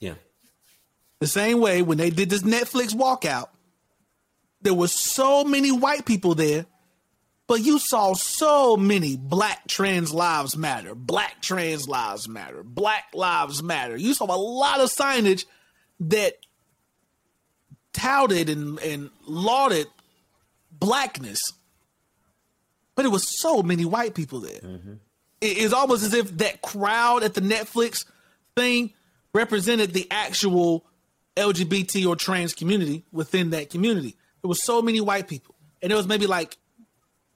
[0.00, 0.14] Yeah,
[1.20, 3.48] The same way when they did this Netflix walkout,
[4.62, 6.66] there were so many white people there,
[7.46, 13.62] but you saw so many black trans lives matter, black trans lives matter, black lives
[13.62, 13.96] matter.
[13.96, 15.44] You saw a lot of signage
[16.00, 16.34] that
[17.92, 19.86] touted and, and lauded
[20.70, 21.52] blackness,
[22.94, 24.92] but it was so many white people there mm-hmm.
[25.40, 28.04] it- it's almost as if that crowd at the Netflix
[28.56, 28.92] thing
[29.34, 30.84] represented the actual
[31.36, 34.16] LGBT or trans community within that community.
[34.42, 36.56] There was so many white people, and there was maybe like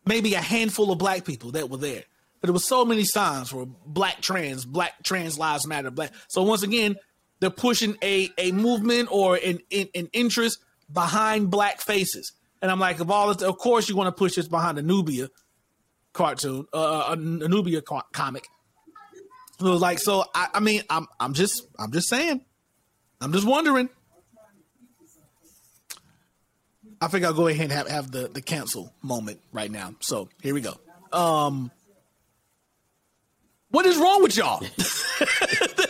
[0.05, 2.05] maybe a handful of black people that were there.
[2.41, 6.13] But there was so many signs for black trans, black trans lives matter, black.
[6.29, 6.97] So once again,
[7.41, 10.59] they're pushing a a movement or an an, an interest
[10.93, 12.33] behind black faces.
[12.63, 14.83] And I'm like, of all this, of course you want to push this behind a
[14.83, 15.29] Nubia
[16.13, 18.49] cartoon, uh, a Nubia co- comic.
[19.61, 22.43] It was like, so I, I mean, I'm, I'm just, I'm just saying,
[23.21, 23.89] I'm just wondering.
[27.07, 29.95] I think I'll go ahead and have, have the, the cancel moment right now.
[30.01, 30.75] So here we go.
[31.13, 31.71] Um,
[33.71, 34.59] what is wrong with y'all?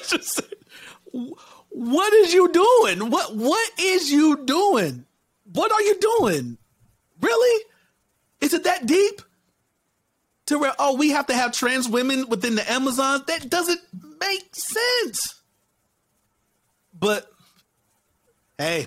[0.07, 0.43] Just,
[1.71, 3.09] what is you doing?
[3.09, 5.07] What, what is you doing?
[5.55, 6.59] What are you doing?
[7.23, 7.65] Really?
[8.43, 9.23] Is it that deep?
[10.45, 13.23] to where oh we have to have trans women within the Amazon.
[13.27, 13.81] That doesn't
[14.21, 15.41] make sense.
[16.97, 17.29] But
[18.57, 18.87] hey,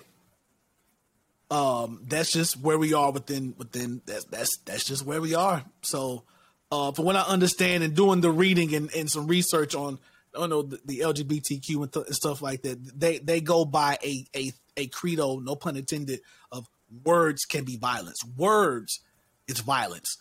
[1.51, 5.63] um, that's just where we are within within that's that's that's just where we are.
[5.81, 6.23] So,
[6.71, 9.99] uh, from what I understand and doing the reading and, and some research on
[10.35, 13.65] I don't know the, the LGBTQ and, th- and stuff like that, they they go
[13.65, 16.21] by a a a credo, no pun intended,
[16.51, 16.67] of
[17.03, 18.19] words can be violence.
[18.37, 18.99] Words
[19.47, 20.17] is violence.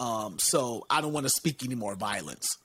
[0.00, 2.56] Um, so I don't want to speak any more violence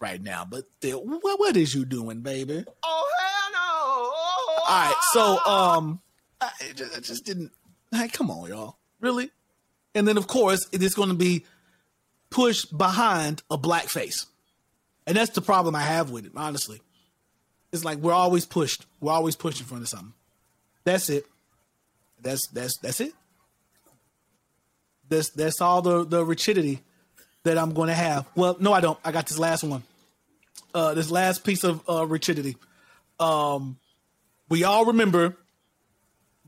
[0.00, 0.44] right now.
[0.44, 2.64] But what what is you doing, baby?
[2.82, 4.64] Oh hell no!
[4.64, 6.00] All right, so um,
[6.42, 7.52] I just, I just didn't.
[7.90, 9.30] Hey, come on, y'all, really?
[9.94, 11.44] And then of course it is going to be
[12.30, 14.26] pushed behind a black face,
[15.06, 16.32] and that's the problem I have with it.
[16.36, 16.80] Honestly,
[17.72, 18.86] it's like we're always pushed.
[19.00, 20.14] We're always pushed in front of something.
[20.84, 21.26] That's it.
[22.20, 23.12] That's that's that's it.
[25.08, 26.80] That's that's all the the rigidity
[27.44, 28.28] that I'm going to have.
[28.34, 28.98] Well, no, I don't.
[29.04, 29.82] I got this last one.
[30.74, 32.56] Uh, this last piece of uh, rigidity.
[33.20, 33.78] Um,
[34.48, 35.36] we all remember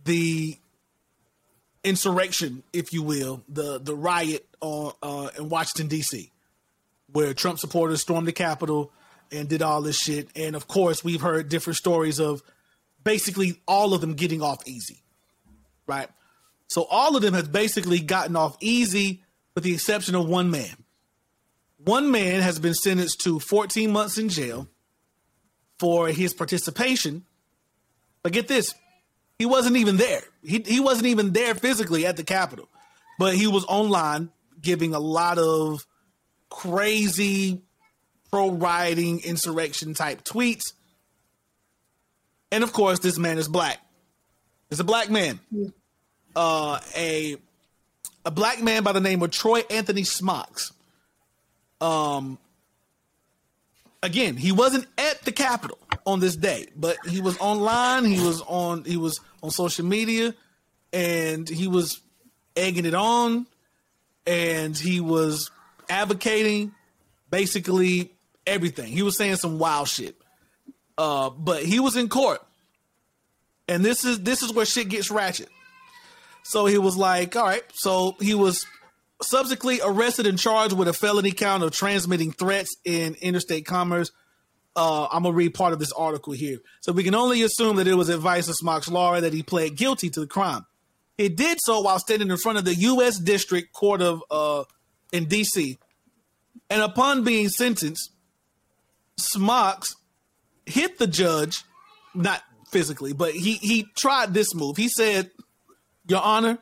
[0.04, 0.56] the
[1.82, 6.30] insurrection, if you will, the the riot on uh, in Washington D.C.,
[7.12, 8.92] where Trump supporters stormed the Capitol
[9.30, 10.28] and did all this shit.
[10.36, 12.42] And of course, we've heard different stories of
[13.02, 15.02] basically all of them getting off easy,
[15.86, 16.08] right?
[16.68, 19.22] So all of them has basically gotten off easy,
[19.54, 20.76] with the exception of one man.
[21.84, 24.68] One man has been sentenced to 14 months in jail
[25.78, 27.24] for his participation.
[28.22, 28.74] But get this,
[29.38, 30.22] he wasn't even there.
[30.42, 32.68] He he wasn't even there physically at the Capitol,
[33.18, 34.30] but he was online
[34.60, 35.86] giving a lot of
[36.50, 37.62] crazy
[38.30, 40.72] pro rioting insurrection type tweets.
[42.52, 43.78] And of course, this man is black.
[44.70, 45.40] It's a black man.
[46.34, 47.36] Uh, a
[48.24, 50.72] a black man by the name of Troy Anthony Smocks.
[51.80, 52.38] Um,
[54.04, 58.04] again, he wasn't at the Capitol on this day, but he was online.
[58.04, 58.84] He was on.
[58.84, 60.34] He was on social media,
[60.92, 62.00] and he was
[62.54, 63.46] egging it on,
[64.26, 65.50] and he was
[65.88, 66.72] advocating
[67.30, 68.12] basically
[68.46, 68.92] everything.
[68.92, 70.16] He was saying some wild shit.
[70.96, 72.40] Uh, but he was in court,
[73.66, 75.48] and this is this is where shit gets ratchet.
[76.44, 77.64] So he was like, all right.
[77.72, 78.64] So he was
[79.22, 84.10] subsequently arrested and charged with a felony count of transmitting threats in interstate commerce.
[84.76, 86.58] Uh, I'm gonna read part of this article here.
[86.80, 89.76] So we can only assume that it was advice of Smocks Lawyer that he pled
[89.76, 90.66] guilty to the crime.
[91.16, 93.18] He did so while standing in front of the U.S.
[93.18, 94.64] District Court of uh,
[95.12, 95.78] in D.C.
[96.68, 98.10] And upon being sentenced,
[99.16, 99.94] Smocks
[100.66, 101.62] hit the judge,
[102.14, 104.76] not physically, but he he tried this move.
[104.76, 105.30] He said,
[106.08, 106.58] "Your Honor,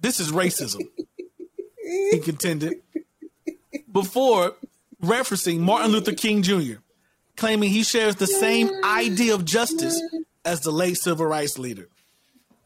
[0.00, 0.82] this is racism."
[1.82, 2.74] He contended
[3.90, 4.54] before
[5.02, 6.80] referencing Martin Luther King Jr.,
[7.36, 10.00] claiming he shares the same idea of justice
[10.44, 11.88] as the late civil rights leader.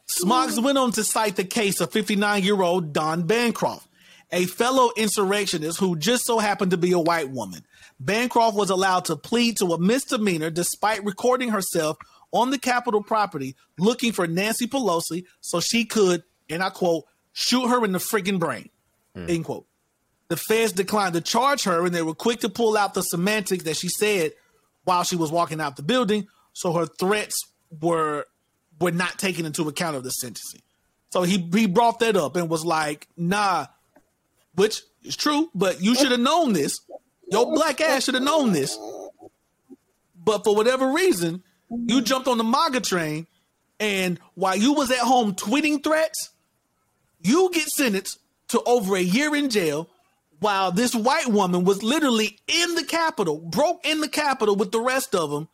[0.07, 3.89] Smocks went on to cite the case of 59 year old Dawn Bancroft,
[4.31, 7.62] a fellow insurrectionist who just so happened to be a white woman.
[7.99, 11.97] Bancroft was allowed to plead to a misdemeanor despite recording herself
[12.33, 17.69] on the Capitol property looking for Nancy Pelosi so she could, and I quote, shoot
[17.69, 18.71] her in the friggin' brain.
[19.17, 19.31] Mm.
[19.31, 19.67] End quote.
[20.29, 23.64] The feds declined to charge her and they were quick to pull out the semantics
[23.64, 24.33] that she said
[24.85, 27.37] while she was walking out the building, so her threats
[27.81, 28.27] were
[28.81, 30.62] were not taken into account of the sentencing.
[31.11, 33.67] So he he brought that up and was like, nah,
[34.55, 36.79] which is true, but you should have known this.
[37.31, 38.79] Your black ass should have known this.
[40.14, 43.27] But for whatever reason, you jumped on the MAGA train,
[43.81, 46.31] and while you was at home tweeting threats,
[47.23, 48.19] you get sentenced
[48.49, 49.89] to over a year in jail
[50.41, 54.81] while this white woman was literally in the Capitol, broke in the Capitol with the
[54.81, 55.49] rest of them,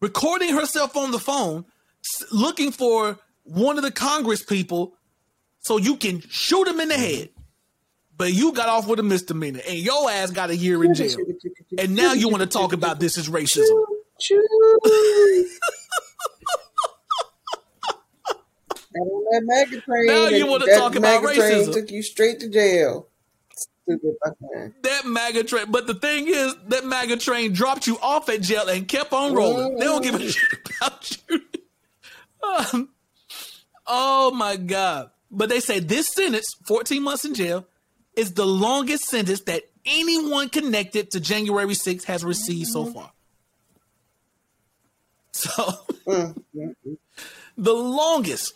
[0.00, 1.64] recording herself on the phone,
[2.30, 4.94] looking for one of the Congress people
[5.60, 7.30] so you can shoot him in the head.
[8.16, 11.16] But you got off with a misdemeanor and your ass got a year in jail.
[11.78, 13.84] And now you want to talk about this as racism.
[18.87, 20.06] Got on that MAGA train.
[20.06, 21.72] Now you wanna talk about racism.
[21.72, 23.08] Took you straight to jail.
[23.54, 24.74] Stupid fucking.
[24.82, 28.68] That MAGA train, but the thing is, that MAGA train dropped you off at jail
[28.68, 29.76] and kept on rolling.
[29.76, 30.30] They don't give a mm.
[30.30, 31.40] shit about you.
[32.72, 32.88] Um,
[33.86, 35.10] oh my god!
[35.30, 37.66] But they say this sentence, 14 months in jail,
[38.16, 42.94] is the longest sentence that anyone connected to January 6th has received so mm-hmm.
[42.94, 43.12] far.
[45.32, 45.50] So,
[46.06, 46.92] mm-hmm.
[47.58, 48.54] the longest,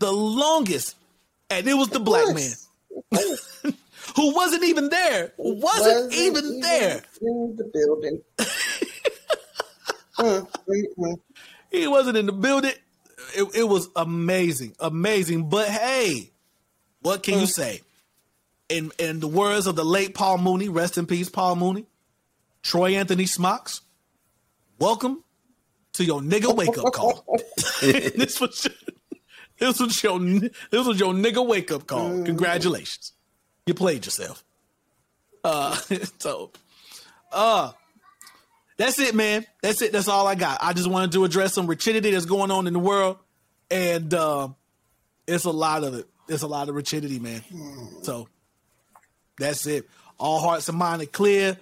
[0.00, 0.96] the longest,
[1.48, 2.50] and it was the black man
[4.16, 7.02] who wasn't even there, wasn't, even there.
[7.22, 8.20] in the building.
[10.20, 11.20] Mm, mm, mm.
[11.70, 12.72] He wasn't in the building.
[13.34, 15.48] It, it was amazing, amazing.
[15.48, 16.30] But hey,
[17.00, 17.80] what can you say?
[18.68, 21.86] In in the words of the late Paul Mooney, rest in peace, Paul Mooney,
[22.62, 23.80] Troy Anthony Smocks,
[24.78, 25.24] welcome
[25.94, 27.24] to your nigga wake up call.
[27.80, 28.68] this was
[29.60, 32.24] this was your this was your nigga wake up call.
[32.24, 33.12] Congratulations,
[33.66, 34.42] you played yourself.
[35.44, 35.74] Uh,
[36.18, 36.50] so,
[37.32, 37.72] uh,
[38.76, 39.46] that's it, man.
[39.62, 39.92] That's it.
[39.92, 40.58] That's all I got.
[40.62, 43.18] I just wanted to address some rigidity that's going on in the world,
[43.70, 44.56] and um,
[45.26, 46.06] it's a lot of it.
[46.28, 47.42] It's a lot of rigidity, man.
[48.02, 48.28] So
[49.38, 49.88] that's it.
[50.18, 51.58] All hearts and mind are clear.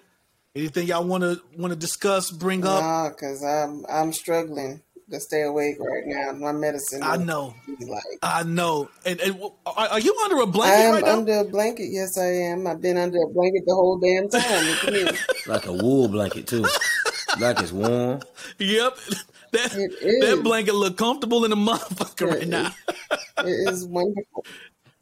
[0.54, 2.82] Anything y'all want to want to discuss, bring up?
[2.82, 6.32] Nah, cause I'm I'm struggling to stay awake right now.
[6.32, 7.02] My medicine.
[7.02, 7.54] I know.
[7.80, 8.88] Like I know.
[9.04, 11.18] And, and are, are you under a blanket am right now?
[11.18, 11.88] under a blanket.
[11.90, 12.66] Yes, I am.
[12.66, 14.66] I've been under a blanket the whole damn time.
[14.66, 15.18] Look at me.
[15.46, 16.66] like a wool blanket too.
[17.38, 18.20] like it's warm.
[18.58, 18.98] Yep.
[19.50, 22.70] That that blanket look comfortable in the motherfucker right It now.
[23.38, 24.44] It is wonderful.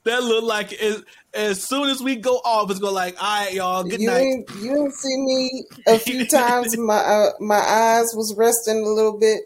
[0.04, 1.02] That look like as,
[1.34, 4.20] as soon as we go off, it's go like, all right, y'all, good you night.
[4.20, 6.78] ain't you didn't see me a few times.
[6.78, 9.40] My uh, my eyes was resting a little bit.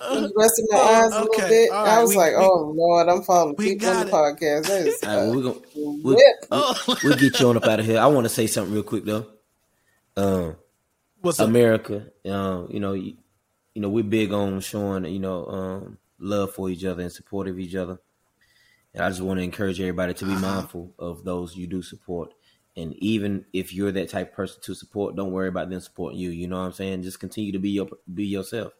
[0.00, 1.28] Was resting my Oh, eyes a okay.
[1.30, 1.70] little bit.
[1.72, 4.10] All I was We- like, we- "Oh Lord, I'm falling we asleep on the it.
[4.12, 6.46] podcast." That is All right, well, we're gonna we'll, whip.
[6.50, 7.98] Oh, we'll get you on up out of here.
[7.98, 9.26] I want to say something real quick though.
[10.16, 10.56] Um,
[11.20, 11.38] what's?
[11.38, 13.14] America, um, you know, you,
[13.74, 17.48] you know, we're big on showing, you know, um, love for each other and support
[17.48, 17.98] of each other.
[18.94, 22.34] And I just want to encourage everybody to be mindful of those you do support.
[22.76, 26.18] And even if you're that type of person to support, don't worry about them supporting
[26.18, 26.30] you.
[26.30, 27.02] You know what I'm saying?
[27.02, 28.72] Just continue to be your be yourself,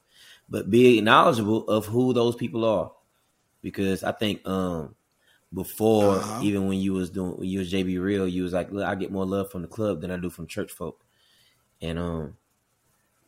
[0.51, 2.93] but be knowledgeable of who those people are,
[3.63, 4.95] because I think um,
[5.55, 6.41] before Uh-huh.
[6.43, 8.95] even when you was doing when you was JB Real, you was like, look, I
[8.95, 11.05] get more love from the club than I do from church folk.
[11.81, 12.37] And um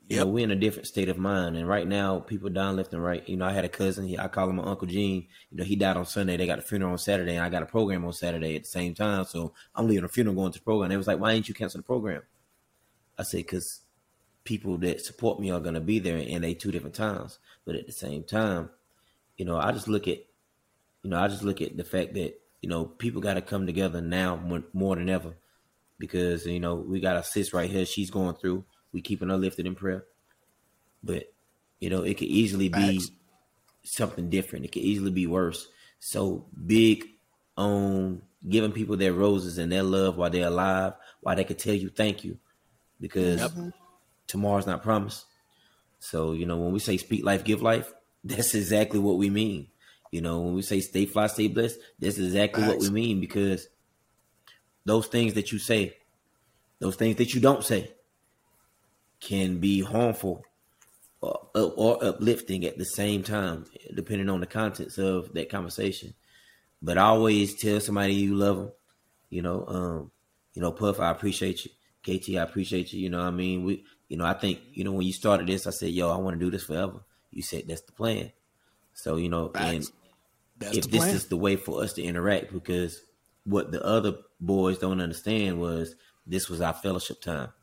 [0.09, 1.57] you know, we're in a different state of mind.
[1.57, 3.27] And right now, people dying left and right.
[3.27, 5.27] You know, I had a cousin, he, I call him my Uncle Gene.
[5.51, 6.37] You know, he died on Sunday.
[6.37, 8.69] They got a funeral on Saturday, and I got a program on Saturday at the
[8.69, 9.25] same time.
[9.25, 10.91] So I'm leaving a funeral going to the program.
[10.91, 12.23] They was like, why ain't you cancel the program?
[13.17, 13.82] I said, because
[14.45, 17.39] people that support me are going to be there, and they two different times.
[17.65, 18.71] But at the same time,
[19.37, 20.19] you know, I just look at,
[21.03, 23.67] you know, I just look at the fact that, you know, people got to come
[23.67, 25.35] together now more, more than ever
[25.99, 27.85] because, you know, we got a sis right here.
[27.85, 28.65] She's going through.
[28.93, 30.05] We keeping her lifted in prayer.
[31.03, 31.33] But,
[31.81, 33.11] you know, it could easily be Facts.
[33.85, 34.65] something different.
[34.65, 35.67] It could easily be worse.
[35.99, 37.05] So big
[37.57, 41.75] on giving people their roses and their love while they're alive, while they could tell
[41.75, 42.39] you thank you.
[43.01, 43.41] Because
[44.27, 45.27] tomorrow's not promised.
[45.99, 47.93] So, you know, when we say speak life, give life,
[48.25, 49.69] that's exactly what we mean.
[50.11, 53.69] You know, when we say stay fly, stay blessed, that's exactly what we mean because
[54.85, 55.97] those things that you say,
[56.81, 57.93] those things that you don't say,
[59.21, 60.45] can be harmful
[61.23, 63.65] or, or uplifting at the same time,
[63.95, 66.15] depending on the contents of that conversation.
[66.83, 68.73] But always tell somebody you love them.
[69.31, 70.11] You know, um,
[70.53, 71.71] you know, Puff, I appreciate you.
[72.03, 73.01] KT, I appreciate you.
[73.01, 75.47] You know, what I mean, we, you know, I think, you know, when you started
[75.47, 77.01] this, I said, yo, I want to do this forever.
[77.31, 78.31] You said that's the plan.
[78.93, 79.87] So, you know, and
[80.59, 81.15] That's if this plan.
[81.15, 83.01] is the way for us to interact, because
[83.45, 85.95] what the other boys don't understand was
[86.27, 87.55] this was our fellowship time.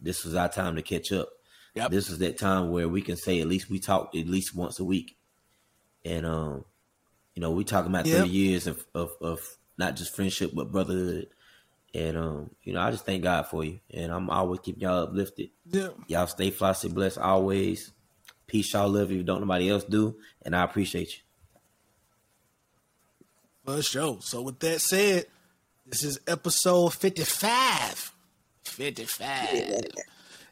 [0.00, 1.28] This was our time to catch up.
[1.74, 1.90] Yep.
[1.90, 4.80] This was that time where we can say at least we talk at least once
[4.80, 5.18] a week.
[6.06, 6.64] And um,
[7.34, 8.20] you know, we talking about Yep.
[8.20, 9.40] 30 years of, of of
[9.76, 11.26] not just friendship but brotherhood.
[11.94, 13.80] And um, you know, I just thank God for you.
[13.90, 15.50] And I'm always keeping y'all uplifted.
[15.70, 15.88] yeah.
[16.06, 17.92] Y'all stay fly, stay blessed always.
[18.46, 19.22] Peace, y'all love you.
[19.22, 20.16] Don't nobody else do.
[20.42, 21.22] And I appreciate you.
[23.64, 24.18] For sure.
[24.20, 25.26] So with that said,
[25.86, 28.12] this is episode 55.
[28.64, 29.80] 55.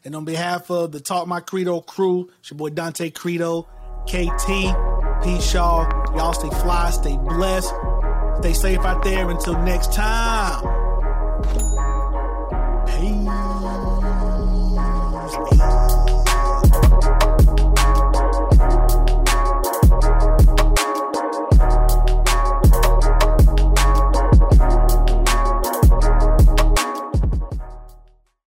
[0.05, 3.63] And on behalf of the Talk My Credo crew, it's your boy Dante Credo,
[4.05, 4.47] KT,
[5.23, 5.89] P Shaw.
[6.15, 7.73] Y'all stay fly, stay blessed,
[8.39, 9.29] stay safe out there.
[9.29, 10.76] Until next time.